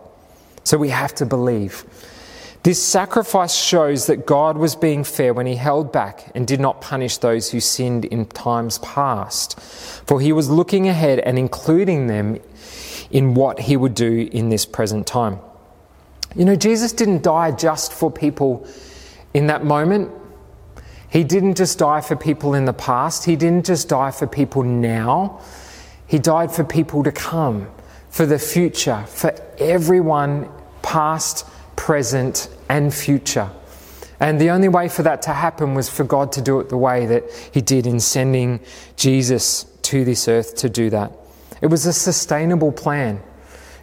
So, 0.65 0.79
we 0.79 0.89
have 0.89 1.15
to 1.17 1.27
believe. 1.27 1.85
This 2.67 2.83
sacrifice 2.83 3.55
shows 3.55 4.09
that 4.09 4.27
God 4.27 4.57
was 4.57 4.75
being 4.75 5.05
fair 5.05 5.33
when 5.33 5.47
he 5.47 5.55
held 5.55 5.93
back 5.93 6.33
and 6.35 6.45
did 6.49 6.59
not 6.59 6.81
punish 6.81 7.19
those 7.19 7.53
who 7.53 7.61
sinned 7.61 8.05
in 8.05 8.27
times 8.27 8.79
past, 8.79 9.61
for 9.61 10.21
he 10.21 10.33
was 10.33 10.51
looking 10.51 10.89
ahead 10.89 11.21
and 11.21 11.39
including 11.39 12.09
them 12.09 12.41
in 13.09 13.35
what 13.35 13.61
he 13.61 13.77
would 13.77 13.95
do 13.95 14.29
in 14.33 14.49
this 14.49 14.67
present 14.67 15.07
time. 15.07 15.39
You 16.35 16.45
know, 16.45 16.57
Jesus 16.57 16.93
didn't 16.93 17.23
die 17.23 17.53
just 17.53 17.93
for 17.93 18.11
people 18.11 18.67
in 19.33 19.47
that 19.47 19.65
moment. 19.65 20.11
He 21.09 21.23
didn't 21.23 21.57
just 21.57 21.79
die 21.79 22.01
for 22.01 22.17
people 22.17 22.55
in 22.55 22.65
the 22.65 22.73
past. 22.73 23.25
He 23.25 23.37
didn't 23.37 23.67
just 23.67 23.89
die 23.89 24.11
for 24.11 24.27
people 24.27 24.65
now. 24.65 25.41
He 26.09 26.19
died 26.19 26.51
for 26.51 26.65
people 26.65 27.05
to 27.05 27.13
come, 27.13 27.69
for 28.11 28.27
the 28.27 28.41
future, 28.41 29.05
for 29.07 29.33
everyone 29.61 30.49
past, 30.83 31.47
present, 31.77 32.49
and 32.69 32.93
future. 32.93 33.51
And 34.19 34.41
the 34.41 34.51
only 34.51 34.69
way 34.69 34.89
for 34.89 35.03
that 35.03 35.23
to 35.23 35.33
happen 35.33 35.75
was 35.75 35.91
for 35.91 36.05
God 36.05 36.33
to 36.33 36.41
do 36.41 36.61
it 36.61 36.69
the 36.69 36.77
way 36.77 37.07
that 37.07 37.25
He 37.53 37.61
did 37.61 37.87
in 37.87 38.01
sending 38.01 38.61
Jesus 38.97 39.65
to 39.83 40.05
this 40.05 40.27
earth 40.27 40.57
to 40.57 40.69
do 40.69 40.91
that. 40.91 41.13
It 41.61 41.67
was 41.67 41.87
a 41.87 41.93
sustainable 41.93 42.73
plan. 42.73 43.23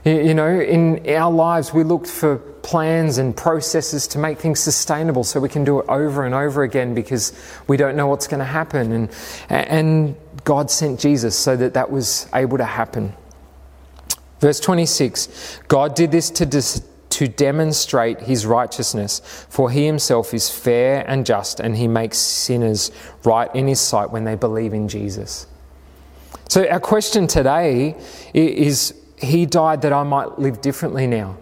You 0.03 0.33
know, 0.33 0.59
in 0.59 1.07
our 1.09 1.31
lives, 1.31 1.73
we 1.73 1.83
looked 1.83 2.07
for 2.07 2.37
plans 2.37 3.17
and 3.17 3.35
processes 3.35 4.05
to 4.07 4.19
make 4.19 4.37
things 4.37 4.59
sustainable 4.59 5.23
so 5.23 5.39
we 5.39 5.47
can 5.47 5.63
do 5.63 5.79
it 5.79 5.85
over 5.87 6.25
and 6.25 6.35
over 6.35 6.63
again 6.63 6.93
because 6.93 7.31
we 7.67 7.77
don't 7.77 7.95
know 7.95 8.07
what's 8.07 8.27
going 8.27 8.39
to 8.39 8.45
happen. 8.45 8.91
And, 8.91 9.09
and 9.49 10.15
God 10.43 10.69
sent 10.69 10.99
Jesus 10.99 11.37
so 11.37 11.55
that 11.55 11.73
that 11.75 11.89
was 11.89 12.27
able 12.33 12.57
to 12.57 12.65
happen. 12.65 13.13
Verse 14.39 14.59
26 14.59 15.59
God 15.69 15.95
did 15.95 16.11
this 16.11 16.29
to 16.31 16.45
dis- 16.45 16.85
to 17.13 17.27
demonstrate 17.27 18.22
his 18.22 18.46
righteousness, 18.46 19.22
for 19.50 19.70
he 19.70 19.86
himself 19.86 20.34
is 20.34 20.50
fair 20.50 21.03
and 21.08 21.25
just, 21.25 21.60
and 21.60 21.77
he 21.77 21.88
makes 21.88 22.17
sinners 22.17 22.91
right 23.24 23.53
in 23.55 23.67
his 23.67 23.79
sight 23.79 24.12
when 24.12 24.24
they 24.24 24.36
believe 24.36 24.74
in 24.74 24.88
Jesus. 24.88 25.48
So, 26.53 26.67
our 26.67 26.79
question 26.79 27.25
today 27.25 27.96
is 28.34 28.93
He 29.17 29.48
died 29.48 29.82
that 29.84 29.93
I 29.93 30.03
might 30.03 30.38
live 30.38 30.62
differently 30.62 31.08
now. 31.08 31.38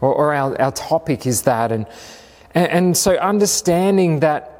Or, 0.00 0.14
or 0.14 0.34
our, 0.34 0.58
our 0.58 0.72
topic 0.72 1.26
is 1.26 1.42
that. 1.42 1.70
And, 1.70 1.86
and 2.54 2.96
so, 2.96 3.16
understanding 3.16 4.20
that 4.20 4.50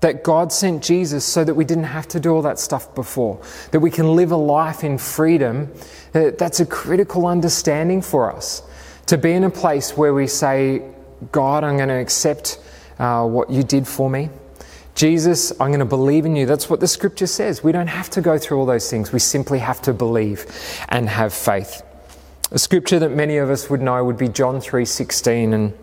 that 0.00 0.24
God 0.24 0.52
sent 0.52 0.82
Jesus 0.82 1.24
so 1.24 1.44
that 1.44 1.54
we 1.54 1.64
didn't 1.64 1.84
have 1.84 2.08
to 2.08 2.20
do 2.20 2.34
all 2.34 2.42
that 2.42 2.58
stuff 2.58 2.94
before, 2.94 3.40
that 3.70 3.80
we 3.80 3.90
can 3.90 4.16
live 4.16 4.32
a 4.32 4.36
life 4.36 4.84
in 4.84 4.98
freedom, 4.98 5.72
eh, 6.12 6.30
that's 6.36 6.60
a 6.60 6.66
critical 6.66 7.26
understanding 7.26 8.02
for 8.02 8.30
us. 8.30 8.62
To 9.06 9.18
be 9.18 9.32
in 9.32 9.44
a 9.44 9.50
place 9.50 9.96
where 9.96 10.14
we 10.14 10.26
say, 10.26 10.82
God, 11.32 11.64
I'm 11.64 11.76
going 11.76 11.88
to 11.88 11.94
accept 11.94 12.58
uh, 12.98 13.26
what 13.26 13.50
you 13.50 13.62
did 13.62 13.86
for 13.86 14.08
me. 14.08 14.30
Jesus, 14.94 15.50
I'm 15.52 15.68
going 15.68 15.80
to 15.80 15.84
believe 15.84 16.24
in 16.24 16.36
you. 16.36 16.46
That's 16.46 16.70
what 16.70 16.80
the 16.80 16.86
scripture 16.86 17.26
says. 17.26 17.64
We 17.64 17.72
don't 17.72 17.88
have 17.88 18.08
to 18.10 18.20
go 18.20 18.38
through 18.38 18.58
all 18.58 18.66
those 18.66 18.88
things. 18.88 19.12
We 19.12 19.18
simply 19.18 19.58
have 19.58 19.82
to 19.82 19.92
believe 19.92 20.46
and 20.88 21.08
have 21.08 21.34
faith. 21.34 21.82
A 22.52 22.58
scripture 22.58 23.00
that 23.00 23.10
many 23.10 23.38
of 23.38 23.50
us 23.50 23.68
would 23.68 23.80
know 23.82 24.04
would 24.04 24.16
be 24.16 24.28
John 24.28 24.60
3:16 24.60 25.52
and 25.52 25.74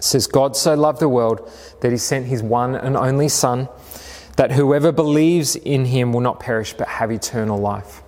says 0.00 0.26
God 0.26 0.56
so 0.56 0.74
loved 0.74 0.98
the 0.98 1.08
world 1.08 1.48
that 1.80 1.92
he 1.92 1.98
sent 1.98 2.26
his 2.26 2.42
one 2.42 2.74
and 2.74 2.96
only 2.96 3.28
son 3.28 3.68
that 4.36 4.52
whoever 4.52 4.90
believes 4.90 5.54
in 5.54 5.84
him 5.84 6.12
will 6.12 6.22
not 6.22 6.40
perish 6.40 6.72
but 6.72 6.88
have 6.88 7.12
eternal 7.12 7.58
life. 7.58 8.02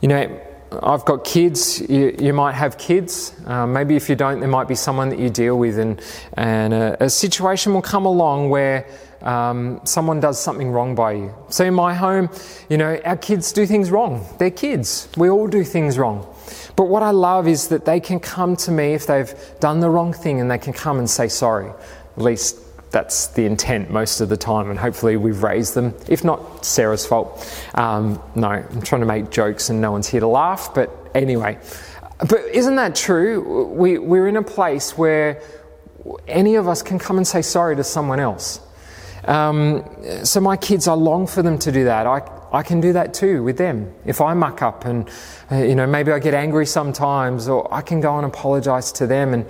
You 0.00 0.08
know, 0.08 0.40
I've 0.82 1.04
got 1.04 1.24
kids. 1.24 1.80
You, 1.88 2.14
you 2.18 2.32
might 2.32 2.52
have 2.52 2.78
kids. 2.78 3.34
Uh, 3.46 3.66
maybe 3.66 3.96
if 3.96 4.08
you 4.08 4.16
don't, 4.16 4.40
there 4.40 4.48
might 4.48 4.68
be 4.68 4.74
someone 4.74 5.08
that 5.10 5.18
you 5.18 5.30
deal 5.30 5.58
with, 5.58 5.78
and 5.78 6.00
and 6.34 6.72
a, 6.72 7.04
a 7.04 7.10
situation 7.10 7.74
will 7.74 7.82
come 7.82 8.06
along 8.06 8.50
where 8.50 8.86
um, 9.22 9.80
someone 9.84 10.20
does 10.20 10.40
something 10.40 10.70
wrong 10.70 10.94
by 10.94 11.12
you. 11.12 11.34
So 11.48 11.64
in 11.64 11.74
my 11.74 11.94
home, 11.94 12.28
you 12.68 12.76
know, 12.76 13.00
our 13.04 13.16
kids 13.16 13.52
do 13.52 13.66
things 13.66 13.90
wrong. 13.90 14.26
They're 14.38 14.50
kids. 14.50 15.08
We 15.16 15.28
all 15.30 15.46
do 15.46 15.64
things 15.64 15.98
wrong. 15.98 16.26
But 16.76 16.84
what 16.84 17.02
I 17.02 17.10
love 17.10 17.46
is 17.46 17.68
that 17.68 17.84
they 17.84 18.00
can 18.00 18.20
come 18.20 18.56
to 18.56 18.70
me 18.70 18.94
if 18.94 19.06
they've 19.06 19.32
done 19.60 19.80
the 19.80 19.90
wrong 19.90 20.12
thing, 20.12 20.40
and 20.40 20.50
they 20.50 20.58
can 20.58 20.72
come 20.72 20.98
and 20.98 21.08
say 21.08 21.28
sorry. 21.28 21.70
At 22.16 22.22
least 22.22 22.58
that's 22.94 23.26
the 23.26 23.44
intent 23.44 23.90
most 23.90 24.20
of 24.20 24.28
the 24.28 24.36
time, 24.36 24.70
and 24.70 24.78
hopefully 24.78 25.16
we've 25.16 25.42
raised 25.42 25.74
them. 25.74 25.92
If 26.08 26.22
not, 26.22 26.64
Sarah's 26.64 27.04
fault. 27.04 27.44
Um, 27.74 28.22
no, 28.36 28.48
I'm 28.48 28.82
trying 28.82 29.00
to 29.00 29.06
make 29.06 29.30
jokes 29.30 29.68
and 29.68 29.80
no 29.80 29.90
one's 29.90 30.08
here 30.08 30.20
to 30.20 30.28
laugh, 30.28 30.72
but 30.72 30.88
anyway. 31.12 31.58
But 32.18 32.40
isn't 32.52 32.76
that 32.76 32.94
true? 32.94 33.66
We, 33.74 33.98
we're 33.98 34.28
in 34.28 34.36
a 34.36 34.42
place 34.42 34.96
where 34.96 35.42
any 36.28 36.54
of 36.54 36.68
us 36.68 36.82
can 36.82 37.00
come 37.00 37.16
and 37.16 37.26
say 37.26 37.42
sorry 37.42 37.74
to 37.76 37.84
someone 37.84 38.20
else. 38.20 38.60
Um, 39.24 39.84
so 40.22 40.40
my 40.40 40.56
kids, 40.56 40.86
I 40.86 40.92
long 40.92 41.26
for 41.26 41.42
them 41.42 41.58
to 41.58 41.72
do 41.72 41.84
that. 41.84 42.06
I, 42.06 42.22
I 42.52 42.62
can 42.62 42.80
do 42.80 42.92
that 42.92 43.12
too 43.12 43.42
with 43.42 43.58
them. 43.58 43.92
If 44.06 44.20
I 44.20 44.34
muck 44.34 44.62
up 44.62 44.84
and, 44.84 45.10
uh, 45.50 45.56
you 45.56 45.74
know, 45.74 45.86
maybe 45.86 46.12
I 46.12 46.20
get 46.20 46.34
angry 46.34 46.66
sometimes, 46.66 47.48
or 47.48 47.66
I 47.74 47.80
can 47.80 48.00
go 48.00 48.16
and 48.16 48.24
apologize 48.24 48.92
to 48.92 49.06
them. 49.08 49.34
And, 49.34 49.46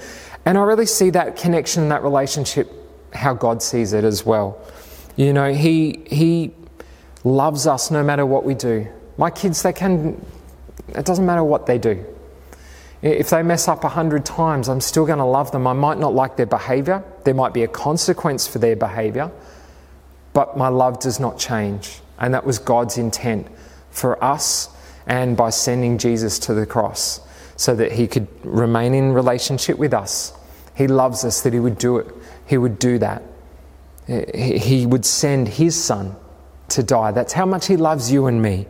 and 0.47 0.57
I 0.57 0.63
really 0.63 0.87
see 0.87 1.11
that 1.11 1.37
connection, 1.37 1.83
and 1.83 1.93
that 1.93 2.03
relationship 2.03 2.84
how 3.15 3.35
God 3.35 3.63
sees 3.63 3.93
it 3.93 4.05
as 4.05 4.27
well. 4.27 4.59
You 5.17 5.33
know, 5.33 5.53
He, 5.53 6.05
he 6.07 6.53
loves 7.23 7.67
us 7.67 7.91
no 7.91 8.03
matter 8.03 8.27
what 8.27 8.45
we 8.45 8.55
do. 8.55 8.87
My 9.17 9.31
kids, 9.31 9.63
they 9.63 9.73
can, 9.73 10.25
it 10.89 11.05
doesn't 11.05 11.25
matter 11.25 11.45
what 11.45 11.67
they 11.67 11.79
do. 11.79 12.05
If 13.03 13.31
they 13.31 13.43
mess 13.43 13.69
up 13.69 13.85
a 13.85 13.89
hundred 13.89 14.25
times, 14.25 14.69
I'm 14.69 14.81
still 14.81 15.05
going 15.05 15.19
to 15.19 15.25
love 15.25 15.53
them. 15.53 15.67
I 15.67 15.75
might 15.75 15.99
not 15.99 16.15
like 16.15 16.37
their 16.37 16.47
behavior, 16.47 17.05
there 17.25 17.35
might 17.35 17.53
be 17.53 17.63
a 17.63 17.69
consequence 17.69 18.47
for 18.47 18.59
their 18.59 18.77
behavior, 18.77 19.31
but 20.33 20.57
my 20.57 20.69
love 20.69 21.01
does 21.01 21.21
not 21.21 21.39
change. 21.39 22.01
And 22.19 22.33
that 22.33 22.47
was 22.47 22.59
God's 22.59 22.97
intent 22.97 23.47
for 23.91 24.23
us 24.23 24.69
and 25.07 25.37
by 25.37 25.51
sending 25.51 25.99
Jesus 25.99 26.39
to 26.41 26.55
the 26.55 26.65
cross 26.65 27.21
so 27.57 27.75
that 27.77 27.93
he 27.93 28.07
could 28.07 28.27
remain 28.43 28.95
in 28.95 29.13
relationship 29.13 29.79
with 29.79 29.93
us. 29.93 30.33
He 30.75 30.89
loves 30.89 31.25
us 31.25 31.43
that 31.43 31.53
he 31.53 31.61
would 31.61 31.79
do 31.79 31.99
it 31.99 32.07
he 32.47 32.59
would 32.59 32.79
do 32.79 32.99
that. 32.99 33.23
He 34.07 34.85
would 34.87 35.07
send 35.07 35.49
his 35.49 35.83
son 35.83 36.17
to 36.69 36.83
die. 36.83 37.11
That's 37.13 37.33
how 37.33 37.47
much 37.47 37.67
He 37.67 37.77
loves 37.77 38.13
you 38.13 38.27
and 38.27 38.43
me. 38.43 38.67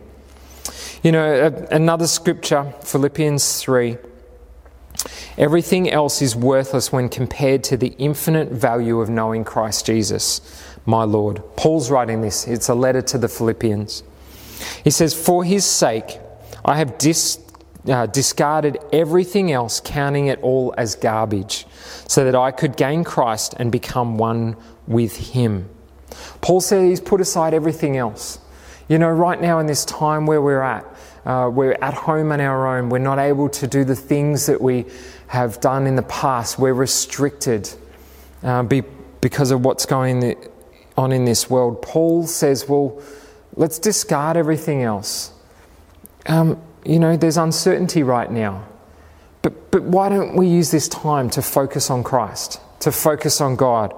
You 1.02 1.12
know, 1.12 1.66
another 1.70 2.06
scripture, 2.06 2.72
Philippians 2.82 3.60
3. 3.60 3.98
Everything 5.36 5.90
else 5.90 6.22
is 6.22 6.36
worthless 6.36 6.92
when 6.92 7.08
compared 7.08 7.64
to 7.64 7.76
the 7.76 7.94
infinite 7.98 8.50
value 8.50 9.00
of 9.00 9.10
knowing 9.10 9.44
Christ 9.44 9.86
Jesus, 9.86 10.40
my 10.86 11.04
Lord. 11.04 11.42
Paul's 11.56 11.90
writing 11.90 12.20
this. 12.20 12.46
It's 12.46 12.68
a 12.68 12.74
letter 12.74 13.02
to 13.02 13.18
the 13.18 13.28
Philippians. 13.28 14.02
He 14.82 14.90
says, 14.90 15.12
For 15.12 15.44
his 15.44 15.64
sake, 15.66 16.18
I 16.64 16.76
have 16.76 16.96
dis, 16.96 17.36
uh, 17.88 18.06
discarded 18.06 18.78
everything 18.92 19.52
else, 19.52 19.80
counting 19.80 20.26
it 20.28 20.40
all 20.42 20.74
as 20.76 20.94
garbage, 20.96 21.66
so 22.08 22.24
that 22.24 22.34
I 22.34 22.50
could 22.50 22.76
gain 22.76 23.04
Christ 23.04 23.54
and 23.58 23.70
become 23.70 24.16
one 24.18 24.56
with 24.86 25.16
him. 25.16 25.68
Paul 26.40 26.60
said 26.60 26.84
he's 26.84 27.00
put 27.00 27.20
aside 27.20 27.54
everything 27.54 27.96
else. 27.96 28.38
You 28.88 28.98
know, 28.98 29.10
right 29.10 29.40
now 29.40 29.58
in 29.58 29.66
this 29.66 29.84
time 29.84 30.26
where 30.26 30.42
we're 30.42 30.62
at, 30.62 30.84
uh, 31.24 31.50
we're 31.52 31.76
at 31.80 31.94
home 31.94 32.32
on 32.32 32.40
our 32.40 32.66
own. 32.76 32.90
We're 32.90 32.98
not 32.98 33.18
able 33.18 33.48
to 33.50 33.66
do 33.66 33.84
the 33.84 33.96
things 33.96 34.46
that 34.46 34.60
we 34.60 34.84
have 35.26 35.60
done 35.60 35.86
in 35.86 35.96
the 35.96 36.02
past. 36.02 36.58
We're 36.58 36.74
restricted 36.74 37.70
uh, 38.42 38.62
be, 38.62 38.82
because 39.20 39.50
of 39.50 39.64
what's 39.64 39.86
going 39.86 40.36
on 40.96 41.12
in 41.12 41.24
this 41.24 41.48
world. 41.48 41.80
Paul 41.80 42.26
says, 42.26 42.68
well, 42.68 43.00
let's 43.56 43.78
discard 43.78 44.36
everything 44.36 44.82
else. 44.82 45.32
Um, 46.26 46.60
you 46.84 46.98
know, 46.98 47.16
there's 47.16 47.36
uncertainty 47.36 48.02
right 48.02 48.30
now. 48.30 48.66
But, 49.42 49.70
but 49.70 49.82
why 49.82 50.08
don't 50.08 50.36
we 50.36 50.46
use 50.46 50.70
this 50.70 50.88
time 50.88 51.30
to 51.30 51.42
focus 51.42 51.90
on 51.90 52.02
Christ, 52.02 52.60
to 52.80 52.90
focus 52.90 53.40
on 53.40 53.56
God? 53.56 53.94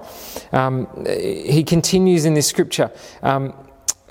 Um, 0.51 1.05
he 1.05 1.63
continues 1.63 2.25
in 2.25 2.33
this 2.33 2.47
scripture. 2.47 2.91
Um, 3.21 3.53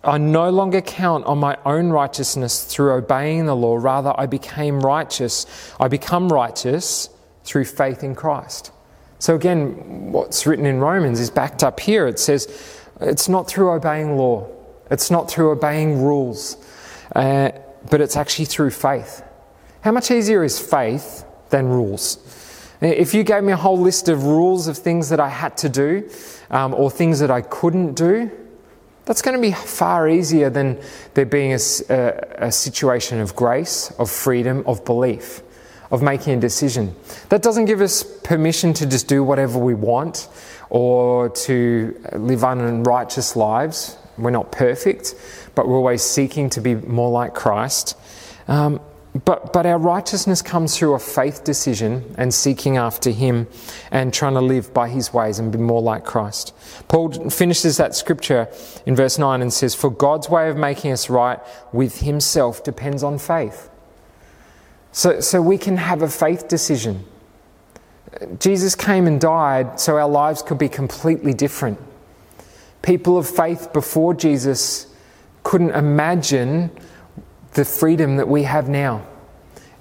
I 0.02 0.18
no 0.18 0.50
longer 0.50 0.80
count 0.80 1.24
on 1.26 1.38
my 1.38 1.58
own 1.64 1.90
righteousness 1.90 2.64
through 2.64 2.92
obeying 2.92 3.46
the 3.46 3.56
law. 3.56 3.76
Rather, 3.76 4.14
I 4.16 4.26
became 4.26 4.80
righteous. 4.80 5.46
I 5.80 5.88
become 5.88 6.28
righteous 6.28 7.10
through 7.44 7.64
faith 7.64 8.04
in 8.04 8.14
Christ. 8.14 8.70
So, 9.18 9.34
again, 9.34 10.12
what's 10.12 10.46
written 10.46 10.64
in 10.66 10.78
Romans 10.78 11.18
is 11.18 11.30
backed 11.30 11.64
up 11.64 11.80
here. 11.80 12.06
It 12.06 12.18
says 12.18 12.46
it's 13.00 13.28
not 13.28 13.48
through 13.48 13.70
obeying 13.70 14.16
law, 14.16 14.48
it's 14.90 15.10
not 15.10 15.30
through 15.30 15.50
obeying 15.50 16.02
rules, 16.02 16.56
uh, 17.14 17.50
but 17.90 18.00
it's 18.00 18.16
actually 18.16 18.46
through 18.46 18.70
faith. 18.70 19.22
How 19.82 19.92
much 19.92 20.10
easier 20.10 20.42
is 20.44 20.58
faith 20.58 21.24
than 21.50 21.68
rules? 21.68 22.18
If 22.80 23.14
you 23.14 23.22
gave 23.22 23.42
me 23.42 23.52
a 23.52 23.56
whole 23.56 23.78
list 23.78 24.08
of 24.08 24.24
rules 24.24 24.68
of 24.68 24.76
things 24.76 25.08
that 25.08 25.20
I 25.20 25.28
had 25.28 25.56
to 25.58 25.68
do 25.68 26.10
um, 26.50 26.74
or 26.74 26.90
things 26.90 27.20
that 27.20 27.30
I 27.30 27.40
couldn't 27.40 27.94
do, 27.94 28.30
that's 29.06 29.22
going 29.22 29.36
to 29.36 29.40
be 29.40 29.52
far 29.52 30.08
easier 30.08 30.50
than 30.50 30.78
there 31.14 31.24
being 31.24 31.52
a, 31.52 31.58
a, 31.88 32.46
a, 32.48 32.52
situation 32.52 33.20
of 33.20 33.36
grace, 33.36 33.92
of 33.92 34.10
freedom, 34.10 34.64
of 34.66 34.84
belief, 34.84 35.42
of 35.92 36.02
making 36.02 36.34
a 36.34 36.40
decision. 36.40 36.94
That 37.28 37.40
doesn't 37.40 37.66
give 37.66 37.80
us 37.80 38.02
permission 38.02 38.74
to 38.74 38.86
just 38.86 39.06
do 39.06 39.22
whatever 39.22 39.58
we 39.58 39.74
want 39.74 40.28
or 40.70 41.28
to 41.30 41.98
live 42.14 42.42
unrighteous 42.42 43.36
lives. 43.36 43.96
We're 44.18 44.30
not 44.30 44.52
perfect, 44.52 45.14
but 45.54 45.68
we're 45.68 45.76
always 45.76 46.02
seeking 46.02 46.50
to 46.50 46.60
be 46.60 46.74
more 46.74 47.10
like 47.10 47.34
Christ. 47.34 47.96
Um, 48.48 48.80
but, 49.24 49.52
but 49.52 49.64
our 49.64 49.78
righteousness 49.78 50.42
comes 50.42 50.76
through 50.76 50.94
a 50.94 50.98
faith 50.98 51.44
decision 51.44 52.14
and 52.18 52.32
seeking 52.34 52.76
after 52.76 53.10
Him 53.10 53.46
and 53.90 54.12
trying 54.12 54.34
to 54.34 54.40
live 54.40 54.74
by 54.74 54.88
His 54.88 55.12
ways 55.12 55.38
and 55.38 55.50
be 55.50 55.58
more 55.58 55.80
like 55.80 56.04
Christ. 56.04 56.54
Paul 56.88 57.30
finishes 57.30 57.76
that 57.78 57.94
scripture 57.94 58.48
in 58.84 58.94
verse 58.94 59.18
9 59.18 59.40
and 59.40 59.52
says, 59.52 59.74
For 59.74 59.90
God's 59.90 60.28
way 60.28 60.48
of 60.50 60.56
making 60.56 60.92
us 60.92 61.08
right 61.08 61.38
with 61.72 62.00
Himself 62.00 62.62
depends 62.62 63.02
on 63.02 63.18
faith. 63.18 63.70
So, 64.92 65.20
so 65.20 65.40
we 65.40 65.58
can 65.58 65.76
have 65.76 66.02
a 66.02 66.08
faith 66.08 66.48
decision. 66.48 67.04
Jesus 68.38 68.74
came 68.74 69.06
and 69.06 69.20
died 69.20 69.78
so 69.78 69.98
our 69.98 70.08
lives 70.08 70.42
could 70.42 70.58
be 70.58 70.68
completely 70.68 71.34
different. 71.34 71.78
People 72.86 73.18
of 73.18 73.28
faith 73.28 73.72
before 73.72 74.14
Jesus 74.14 74.86
couldn't 75.42 75.70
imagine 75.70 76.70
the 77.54 77.64
freedom 77.64 78.16
that 78.18 78.28
we 78.28 78.44
have 78.44 78.68
now. 78.68 79.04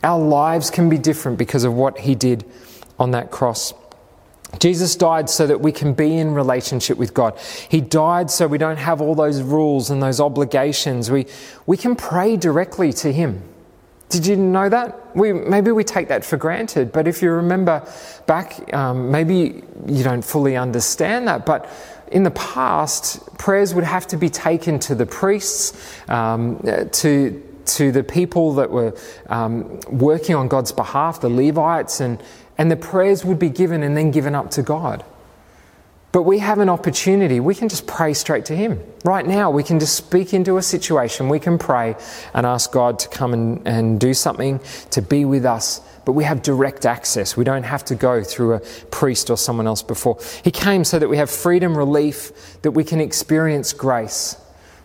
Our 0.03 0.19
lives 0.19 0.71
can 0.71 0.89
be 0.89 0.97
different 0.97 1.37
because 1.37 1.65
of 1.65 1.73
what 1.73 1.99
he 1.99 2.15
did 2.15 2.43
on 2.97 3.11
that 3.11 3.29
cross. 3.29 3.75
Jesus 4.57 4.95
died 4.95 5.29
so 5.29 5.45
that 5.45 5.61
we 5.61 5.71
can 5.71 5.93
be 5.93 6.17
in 6.17 6.33
relationship 6.33 6.97
with 6.97 7.13
God. 7.13 7.37
He 7.69 7.79
died 7.79 8.31
so 8.31 8.47
we 8.47 8.57
don't 8.57 8.77
have 8.77 9.01
all 9.01 9.13
those 9.13 9.43
rules 9.43 9.91
and 9.91 10.01
those 10.01 10.19
obligations. 10.19 11.11
We, 11.11 11.27
we 11.67 11.77
can 11.77 11.95
pray 11.95 12.37
directly 12.37 12.91
to 12.93 13.13
Him. 13.13 13.43
Did 14.09 14.25
you 14.25 14.35
know 14.35 14.69
that? 14.69 15.15
We, 15.15 15.31
maybe 15.31 15.71
we 15.71 15.83
take 15.83 16.07
that 16.07 16.25
for 16.25 16.37
granted, 16.37 16.91
but 16.91 17.07
if 17.07 17.21
you 17.21 17.31
remember 17.31 17.87
back, 18.25 18.73
um, 18.73 19.11
maybe 19.11 19.61
you 19.85 20.03
don't 20.03 20.23
fully 20.23 20.55
understand 20.55 21.27
that, 21.27 21.45
but 21.45 21.69
in 22.11 22.23
the 22.23 22.31
past, 22.31 23.37
prayers 23.37 23.73
would 23.73 23.83
have 23.83 24.07
to 24.07 24.17
be 24.17 24.29
taken 24.29 24.79
to 24.79 24.95
the 24.95 25.05
priests, 25.05 25.73
um, 26.09 26.59
to 26.91 27.41
to 27.65 27.91
the 27.91 28.03
people 28.03 28.53
that 28.53 28.69
were 28.69 28.95
um, 29.27 29.79
working 29.89 30.35
on 30.35 30.47
God's 30.47 30.71
behalf, 30.71 31.21
the 31.21 31.29
Levites, 31.29 31.99
and, 31.99 32.21
and 32.57 32.71
the 32.71 32.75
prayers 32.75 33.25
would 33.25 33.39
be 33.39 33.49
given 33.49 33.83
and 33.83 33.97
then 33.97 34.11
given 34.11 34.35
up 34.35 34.51
to 34.51 34.61
God. 34.61 35.03
But 36.15 36.23
we 36.23 36.39
have 36.39 36.59
an 36.59 36.69
opportunity. 36.69 37.41
We 37.41 37.55
can 37.55 37.67
just 37.67 37.87
pray 37.87 38.13
straight 38.13 38.45
to 38.45 38.55
Him. 38.55 38.81
Right 39.03 39.27
now, 39.27 39.51
we 39.51 39.63
can 39.63 39.81
just 39.81 39.97
speak 39.97 40.33
into 40.33 40.55
a 40.55 40.61
situation. 40.61 41.27
We 41.27 41.41
can 41.41 41.57
pray 41.57 41.97
and 42.33 42.45
ask 42.45 42.71
God 42.71 42.99
to 42.99 43.09
come 43.09 43.33
and, 43.33 43.67
and 43.67 43.99
do 43.99 44.13
something, 44.13 44.61
to 44.91 45.01
be 45.01 45.25
with 45.25 45.43
us. 45.43 45.81
But 46.05 46.13
we 46.13 46.23
have 46.23 46.41
direct 46.41 46.85
access. 46.85 47.35
We 47.35 47.43
don't 47.43 47.63
have 47.63 47.83
to 47.83 47.95
go 47.95 48.23
through 48.23 48.53
a 48.53 48.59
priest 48.91 49.29
or 49.29 49.35
someone 49.35 49.67
else 49.67 49.83
before. 49.83 50.17
He 50.41 50.51
came 50.51 50.85
so 50.85 50.99
that 50.99 51.09
we 51.09 51.17
have 51.17 51.29
freedom, 51.29 51.77
relief, 51.77 52.61
that 52.61 52.71
we 52.71 52.85
can 52.85 53.01
experience 53.01 53.73
grace. 53.73 54.37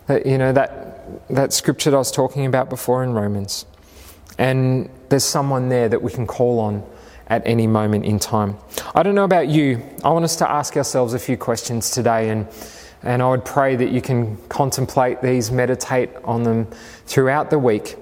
That, 0.07 0.25
you 0.25 0.37
know, 0.37 0.51
that 0.51 1.29
that 1.29 1.53
scripture 1.53 1.91
that 1.91 1.95
I 1.95 1.99
was 1.99 2.11
talking 2.11 2.45
about 2.45 2.69
before 2.69 3.05
in 3.05 3.13
Romans. 3.13 3.65
And 4.37 4.89
there's 5.07 5.23
someone 5.23 5.69
there 5.69 5.87
that 5.87 6.01
we 6.01 6.11
can 6.11 6.27
call 6.27 6.59
on 6.59 6.83
at 7.31 7.41
any 7.45 7.65
moment 7.65 8.03
in 8.03 8.19
time. 8.19 8.57
I 8.93 9.03
don't 9.03 9.15
know 9.15 9.23
about 9.23 9.47
you. 9.47 9.81
I 10.03 10.09
want 10.09 10.25
us 10.25 10.35
to 10.35 10.51
ask 10.51 10.75
ourselves 10.75 11.13
a 11.13 11.19
few 11.19 11.37
questions 11.37 11.89
today, 11.89 12.29
and, 12.29 12.45
and 13.03 13.21
I 13.21 13.29
would 13.29 13.45
pray 13.45 13.77
that 13.77 13.89
you 13.89 14.01
can 14.01 14.35
contemplate 14.49 15.21
these, 15.21 15.49
meditate 15.49 16.09
on 16.25 16.43
them 16.43 16.67
throughout 17.05 17.49
the 17.49 17.57
week. 17.57 17.95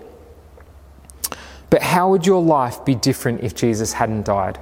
But 1.69 1.83
how 1.83 2.09
would 2.09 2.25
your 2.25 2.41
life 2.41 2.83
be 2.83 2.95
different 2.95 3.43
if 3.43 3.53
Jesus 3.53 3.93
hadn't 3.93 4.25
died? 4.25 4.57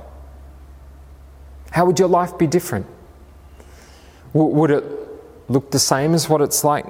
How 1.72 1.86
would 1.86 1.98
your 1.98 2.10
life 2.10 2.38
be 2.38 2.46
different? 2.46 2.88
W- 4.34 4.54
would 4.54 4.72
it 4.72 4.84
look 5.48 5.72
the 5.72 5.80
same 5.80 6.14
as 6.14 6.28
what 6.28 6.42
it's 6.42 6.66
like 6.66 6.86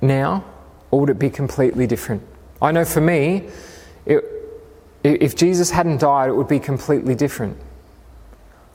now? 0.00 0.44
Or 0.90 0.98
would 0.98 1.10
it 1.10 1.18
be 1.20 1.30
completely 1.30 1.86
different? 1.86 2.22
I 2.60 2.72
know 2.72 2.84
for 2.84 3.00
me, 3.00 3.50
if 5.04 5.36
Jesus 5.36 5.70
hadn't 5.70 6.00
died, 6.00 6.28
it 6.28 6.34
would 6.34 6.48
be 6.48 6.58
completely 6.58 7.14
different. 7.14 7.56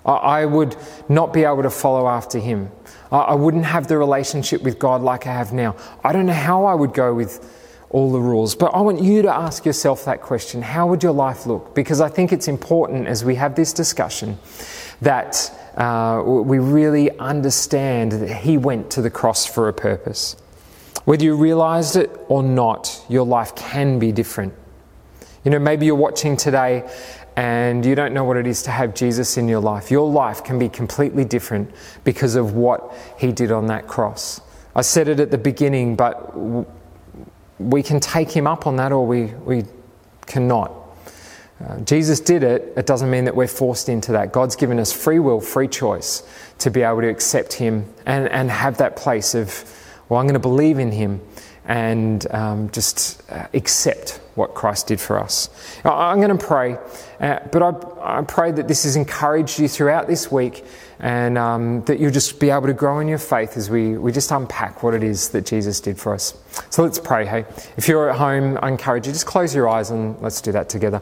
I 0.05 0.45
would 0.45 0.75
not 1.07 1.31
be 1.31 1.43
able 1.43 1.63
to 1.63 1.69
follow 1.69 2.07
after 2.07 2.37
him. 2.37 2.71
I 3.11 3.35
wouldn't 3.35 3.65
have 3.65 3.87
the 3.87 3.97
relationship 3.97 4.61
with 4.61 4.77
God 4.77 5.01
like 5.01 5.27
I 5.27 5.33
have 5.33 5.53
now. 5.53 5.75
I 6.03 6.11
don't 6.11 6.25
know 6.25 6.33
how 6.33 6.65
I 6.65 6.73
would 6.73 6.93
go 6.93 7.13
with 7.13 7.49
all 7.89 8.11
the 8.11 8.19
rules, 8.19 8.55
but 8.55 8.73
I 8.73 8.81
want 8.81 9.01
you 9.01 9.21
to 9.21 9.33
ask 9.33 9.65
yourself 9.65 10.05
that 10.05 10.21
question 10.21 10.61
How 10.61 10.87
would 10.87 11.03
your 11.03 11.13
life 11.13 11.45
look? 11.45 11.73
Because 11.75 12.01
I 12.01 12.09
think 12.09 12.33
it's 12.33 12.47
important 12.47 13.07
as 13.07 13.23
we 13.23 13.35
have 13.35 13.55
this 13.55 13.71
discussion 13.71 14.39
that 15.01 15.51
uh, 15.77 16.21
we 16.25 16.59
really 16.59 17.17
understand 17.19 18.11
that 18.13 18.41
he 18.41 18.57
went 18.57 18.89
to 18.91 19.01
the 19.01 19.09
cross 19.09 19.45
for 19.45 19.69
a 19.69 19.73
purpose. 19.73 20.35
Whether 21.05 21.25
you 21.25 21.35
realized 21.35 21.95
it 21.95 22.09
or 22.27 22.43
not, 22.43 23.03
your 23.09 23.25
life 23.25 23.55
can 23.55 23.99
be 23.99 24.11
different. 24.11 24.53
You 25.43 25.51
know, 25.51 25.59
maybe 25.59 25.85
you're 25.85 25.95
watching 25.95 26.37
today 26.37 26.89
and 27.35 27.85
you 27.85 27.95
don't 27.95 28.13
know 28.13 28.23
what 28.23 28.37
it 28.37 28.47
is 28.47 28.63
to 28.63 28.71
have 28.71 28.93
Jesus 28.93 29.37
in 29.37 29.47
your 29.47 29.59
life. 29.59 29.91
Your 29.91 30.09
life 30.09 30.43
can 30.43 30.57
be 30.57 30.69
completely 30.69 31.25
different 31.25 31.71
because 32.03 32.35
of 32.35 32.53
what 32.53 32.93
he 33.17 33.31
did 33.31 33.51
on 33.51 33.67
that 33.67 33.87
cross. 33.87 34.39
I 34.75 34.81
said 34.81 35.07
it 35.07 35.19
at 35.19 35.31
the 35.31 35.37
beginning, 35.37 35.95
but 35.95 36.33
we 37.59 37.83
can 37.83 37.99
take 37.99 38.31
him 38.31 38.47
up 38.47 38.65
on 38.67 38.77
that 38.77 38.91
or 38.91 39.05
we, 39.05 39.25
we 39.25 39.63
cannot. 40.25 40.71
Uh, 41.63 41.79
Jesus 41.81 42.19
did 42.19 42.43
it, 42.43 42.73
it 42.75 42.85
doesn't 42.85 43.09
mean 43.09 43.25
that 43.25 43.35
we're 43.35 43.47
forced 43.47 43.89
into 43.89 44.11
that. 44.13 44.31
God's 44.31 44.55
given 44.55 44.79
us 44.79 44.91
free 44.91 45.19
will, 45.19 45.39
free 45.39 45.67
choice 45.67 46.23
to 46.59 46.71
be 46.71 46.81
able 46.81 47.01
to 47.01 47.09
accept 47.09 47.53
him 47.53 47.85
and, 48.05 48.27
and 48.29 48.49
have 48.49 48.77
that 48.77 48.95
place 48.95 49.35
of 49.35 49.69
well, 50.09 50.19
I'm 50.19 50.25
going 50.25 50.33
to 50.33 50.39
believe 50.39 50.79
in 50.79 50.91
him 50.91 51.21
and 51.65 52.25
um, 52.31 52.69
just 52.71 53.23
uh, 53.31 53.47
accept 53.53 54.19
what 54.35 54.55
Christ 54.55 54.87
did 54.87 54.99
for 54.99 55.19
us. 55.19 55.49
I'm 55.85 56.19
going 56.19 56.35
to 56.35 56.43
pray, 56.43 56.77
uh, 57.19 57.39
but 57.51 57.61
I, 57.61 58.19
I, 58.19 58.21
pray 58.23 58.51
that 58.51 58.67
this 58.67 58.83
has 58.83 58.95
encouraged 58.95 59.59
you 59.59 59.67
throughout 59.67 60.07
this 60.07 60.31
week 60.31 60.65
and 60.99 61.37
um, 61.37 61.83
that 61.85 61.99
you'll 61.99 62.11
just 62.11 62.39
be 62.39 62.49
able 62.49 62.67
to 62.67 62.73
grow 62.73 62.99
in 62.99 63.07
your 63.07 63.19
faith 63.19 63.57
as 63.57 63.69
we, 63.69 63.97
we 63.97 64.11
just 64.11 64.31
unpack 64.31 64.81
what 64.81 64.93
it 64.93 65.03
is 65.03 65.29
that 65.29 65.45
Jesus 65.45 65.79
did 65.79 65.99
for 65.99 66.13
us. 66.13 66.33
So 66.69 66.81
let's 66.81 66.97
pray, 66.97 67.25
hey. 67.25 67.45
If 67.77 67.87
you're 67.87 68.09
at 68.09 68.15
home, 68.15 68.57
I 68.61 68.69
encourage 68.69 69.05
you, 69.05 69.13
just 69.13 69.25
close 69.25 69.53
your 69.53 69.69
eyes 69.69 69.91
and 69.91 70.19
let's 70.21 70.41
do 70.41 70.51
that 70.53 70.69
together. 70.69 71.01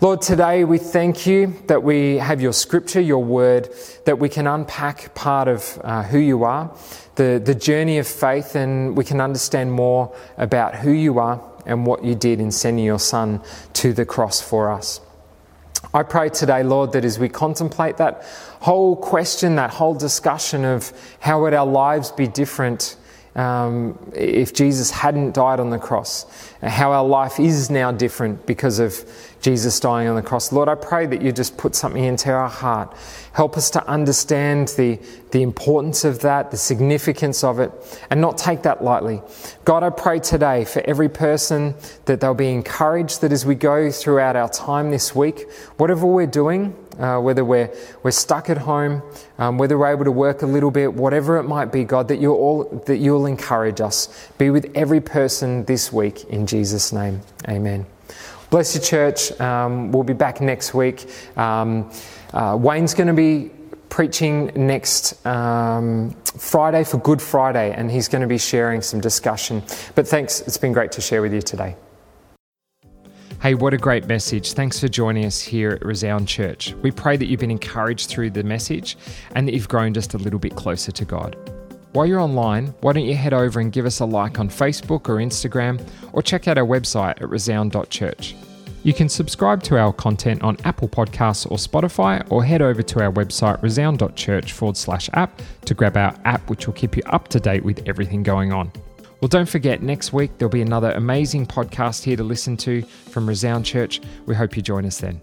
Lord, 0.00 0.22
today 0.22 0.64
we 0.64 0.78
thank 0.78 1.26
you 1.26 1.54
that 1.66 1.82
we 1.82 2.16
have 2.16 2.40
your 2.40 2.52
scripture, 2.52 3.00
your 3.00 3.22
word, 3.24 3.68
that 4.06 4.18
we 4.18 4.28
can 4.28 4.46
unpack 4.46 5.14
part 5.14 5.48
of 5.48 5.80
uh, 5.84 6.04
who 6.04 6.18
you 6.18 6.44
are, 6.44 6.74
the, 7.16 7.42
the 7.44 7.54
journey 7.54 7.98
of 7.98 8.06
faith, 8.06 8.54
and 8.54 8.96
we 8.96 9.04
can 9.04 9.20
understand 9.20 9.72
more 9.72 10.14
about 10.38 10.76
who 10.76 10.92
you 10.92 11.18
are 11.18 11.42
and 11.70 11.86
what 11.86 12.04
you 12.04 12.14
did 12.14 12.40
in 12.40 12.50
sending 12.50 12.84
your 12.84 12.98
Son 12.98 13.40
to 13.74 13.92
the 13.92 14.04
cross 14.04 14.40
for 14.40 14.70
us. 14.70 15.00
I 15.94 16.02
pray 16.02 16.28
today, 16.28 16.62
Lord, 16.62 16.92
that 16.92 17.04
as 17.04 17.18
we 17.18 17.28
contemplate 17.28 17.96
that 17.96 18.24
whole 18.60 18.96
question, 18.96 19.56
that 19.56 19.70
whole 19.70 19.94
discussion 19.94 20.64
of 20.64 20.92
how 21.20 21.40
would 21.42 21.54
our 21.54 21.66
lives 21.66 22.12
be 22.12 22.26
different 22.26 22.96
um, 23.36 23.98
if 24.14 24.52
Jesus 24.52 24.90
hadn't 24.90 25.34
died 25.34 25.60
on 25.60 25.70
the 25.70 25.78
cross, 25.78 26.26
how 26.62 26.92
our 26.92 27.04
life 27.04 27.38
is 27.38 27.70
now 27.70 27.92
different 27.92 28.44
because 28.44 28.78
of 28.78 29.04
Jesus 29.40 29.80
dying 29.80 30.08
on 30.08 30.16
the 30.16 30.22
cross. 30.22 30.52
Lord, 30.52 30.68
I 30.68 30.74
pray 30.74 31.06
that 31.06 31.22
you 31.22 31.32
just 31.32 31.56
put 31.56 31.74
something 31.74 32.04
into 32.04 32.30
our 32.30 32.48
heart. 32.48 32.94
Help 33.32 33.56
us 33.56 33.70
to 33.70 33.86
understand 33.88 34.68
the, 34.76 34.98
the 35.30 35.42
importance 35.42 36.04
of 36.04 36.20
that, 36.20 36.50
the 36.50 36.56
significance 36.56 37.42
of 37.42 37.60
it, 37.60 37.72
and 38.10 38.20
not 38.20 38.36
take 38.36 38.62
that 38.62 38.82
lightly. 38.82 39.22
God, 39.64 39.82
I 39.82 39.90
pray 39.90 40.18
today 40.18 40.64
for 40.64 40.82
every 40.84 41.08
person 41.08 41.74
that 42.04 42.20
they'll 42.20 42.34
be 42.34 42.52
encouraged 42.52 43.20
that 43.22 43.32
as 43.32 43.46
we 43.46 43.54
go 43.54 43.90
throughout 43.90 44.36
our 44.36 44.48
time 44.48 44.90
this 44.90 45.14
week, 45.14 45.50
whatever 45.76 46.06
we're 46.06 46.26
doing, 46.26 46.76
uh, 47.00 47.18
whether 47.18 47.44
we're, 47.44 47.74
we're 48.02 48.10
stuck 48.10 48.50
at 48.50 48.58
home, 48.58 49.02
um, 49.38 49.58
whether 49.58 49.78
we're 49.78 49.90
able 49.90 50.04
to 50.04 50.12
work 50.12 50.42
a 50.42 50.46
little 50.46 50.70
bit, 50.70 50.92
whatever 50.92 51.38
it 51.38 51.44
might 51.44 51.72
be, 51.72 51.84
God, 51.84 52.08
that, 52.08 52.18
you 52.18 52.32
all, 52.32 52.64
that 52.86 52.98
you'll 52.98 53.26
encourage 53.26 53.80
us. 53.80 54.30
Be 54.38 54.50
with 54.50 54.70
every 54.74 55.00
person 55.00 55.64
this 55.64 55.92
week 55.92 56.24
in 56.24 56.46
Jesus' 56.46 56.92
name. 56.92 57.20
Amen. 57.48 57.86
Bless 58.50 58.74
you, 58.74 58.80
church. 58.80 59.38
Um, 59.40 59.92
we'll 59.92 60.02
be 60.02 60.12
back 60.12 60.40
next 60.40 60.74
week. 60.74 61.08
Um, 61.38 61.90
uh, 62.32 62.58
Wayne's 62.60 62.94
going 62.94 63.06
to 63.06 63.14
be 63.14 63.50
preaching 63.88 64.46
next 64.54 65.24
um, 65.26 66.10
Friday 66.38 66.84
for 66.84 66.98
Good 66.98 67.22
Friday, 67.22 67.72
and 67.72 67.90
he's 67.90 68.08
going 68.08 68.22
to 68.22 68.28
be 68.28 68.38
sharing 68.38 68.82
some 68.82 69.00
discussion. 69.00 69.62
But 69.94 70.08
thanks, 70.08 70.40
it's 70.42 70.58
been 70.58 70.72
great 70.72 70.92
to 70.92 71.00
share 71.00 71.22
with 71.22 71.32
you 71.32 71.42
today. 71.42 71.76
Hey, 73.40 73.54
what 73.54 73.72
a 73.72 73.78
great 73.78 74.06
message. 74.06 74.52
Thanks 74.52 74.78
for 74.78 74.86
joining 74.86 75.24
us 75.24 75.40
here 75.40 75.70
at 75.70 75.82
Resound 75.82 76.28
Church. 76.28 76.74
We 76.82 76.90
pray 76.90 77.16
that 77.16 77.24
you've 77.24 77.40
been 77.40 77.50
encouraged 77.50 78.10
through 78.10 78.32
the 78.32 78.42
message 78.42 78.98
and 79.34 79.48
that 79.48 79.54
you've 79.54 79.66
grown 79.66 79.94
just 79.94 80.12
a 80.12 80.18
little 80.18 80.38
bit 80.38 80.54
closer 80.56 80.92
to 80.92 81.04
God. 81.06 81.38
While 81.92 82.04
you're 82.04 82.20
online, 82.20 82.74
why 82.82 82.92
don't 82.92 83.06
you 83.06 83.14
head 83.14 83.32
over 83.32 83.58
and 83.58 83.72
give 83.72 83.86
us 83.86 84.00
a 84.00 84.04
like 84.04 84.38
on 84.38 84.50
Facebook 84.50 85.08
or 85.08 85.16
Instagram, 85.16 85.80
or 86.12 86.22
check 86.22 86.48
out 86.48 86.58
our 86.58 86.66
website 86.66 87.22
at 87.22 87.30
resound.church. 87.30 88.36
You 88.82 88.92
can 88.92 89.08
subscribe 89.08 89.62
to 89.62 89.78
our 89.78 89.94
content 89.94 90.42
on 90.42 90.58
Apple 90.64 90.90
Podcasts 90.90 91.50
or 91.50 91.56
Spotify, 91.56 92.30
or 92.30 92.44
head 92.44 92.60
over 92.60 92.82
to 92.82 93.02
our 93.02 93.10
website 93.10 93.62
resound.church 93.62 94.52
forward 94.52 94.76
slash 94.76 95.08
app 95.14 95.40
to 95.64 95.72
grab 95.72 95.96
our 95.96 96.14
app, 96.26 96.50
which 96.50 96.66
will 96.66 96.74
keep 96.74 96.94
you 96.94 97.02
up 97.06 97.28
to 97.28 97.40
date 97.40 97.64
with 97.64 97.88
everything 97.88 98.22
going 98.22 98.52
on. 98.52 98.70
Well, 99.20 99.28
don't 99.28 99.48
forget, 99.48 99.82
next 99.82 100.14
week 100.14 100.38
there'll 100.38 100.50
be 100.50 100.62
another 100.62 100.92
amazing 100.92 101.46
podcast 101.46 102.04
here 102.04 102.16
to 102.16 102.24
listen 102.24 102.56
to 102.58 102.80
from 102.82 103.28
Resound 103.28 103.66
Church. 103.66 104.00
We 104.24 104.34
hope 104.34 104.56
you 104.56 104.62
join 104.62 104.86
us 104.86 104.98
then. 104.98 105.20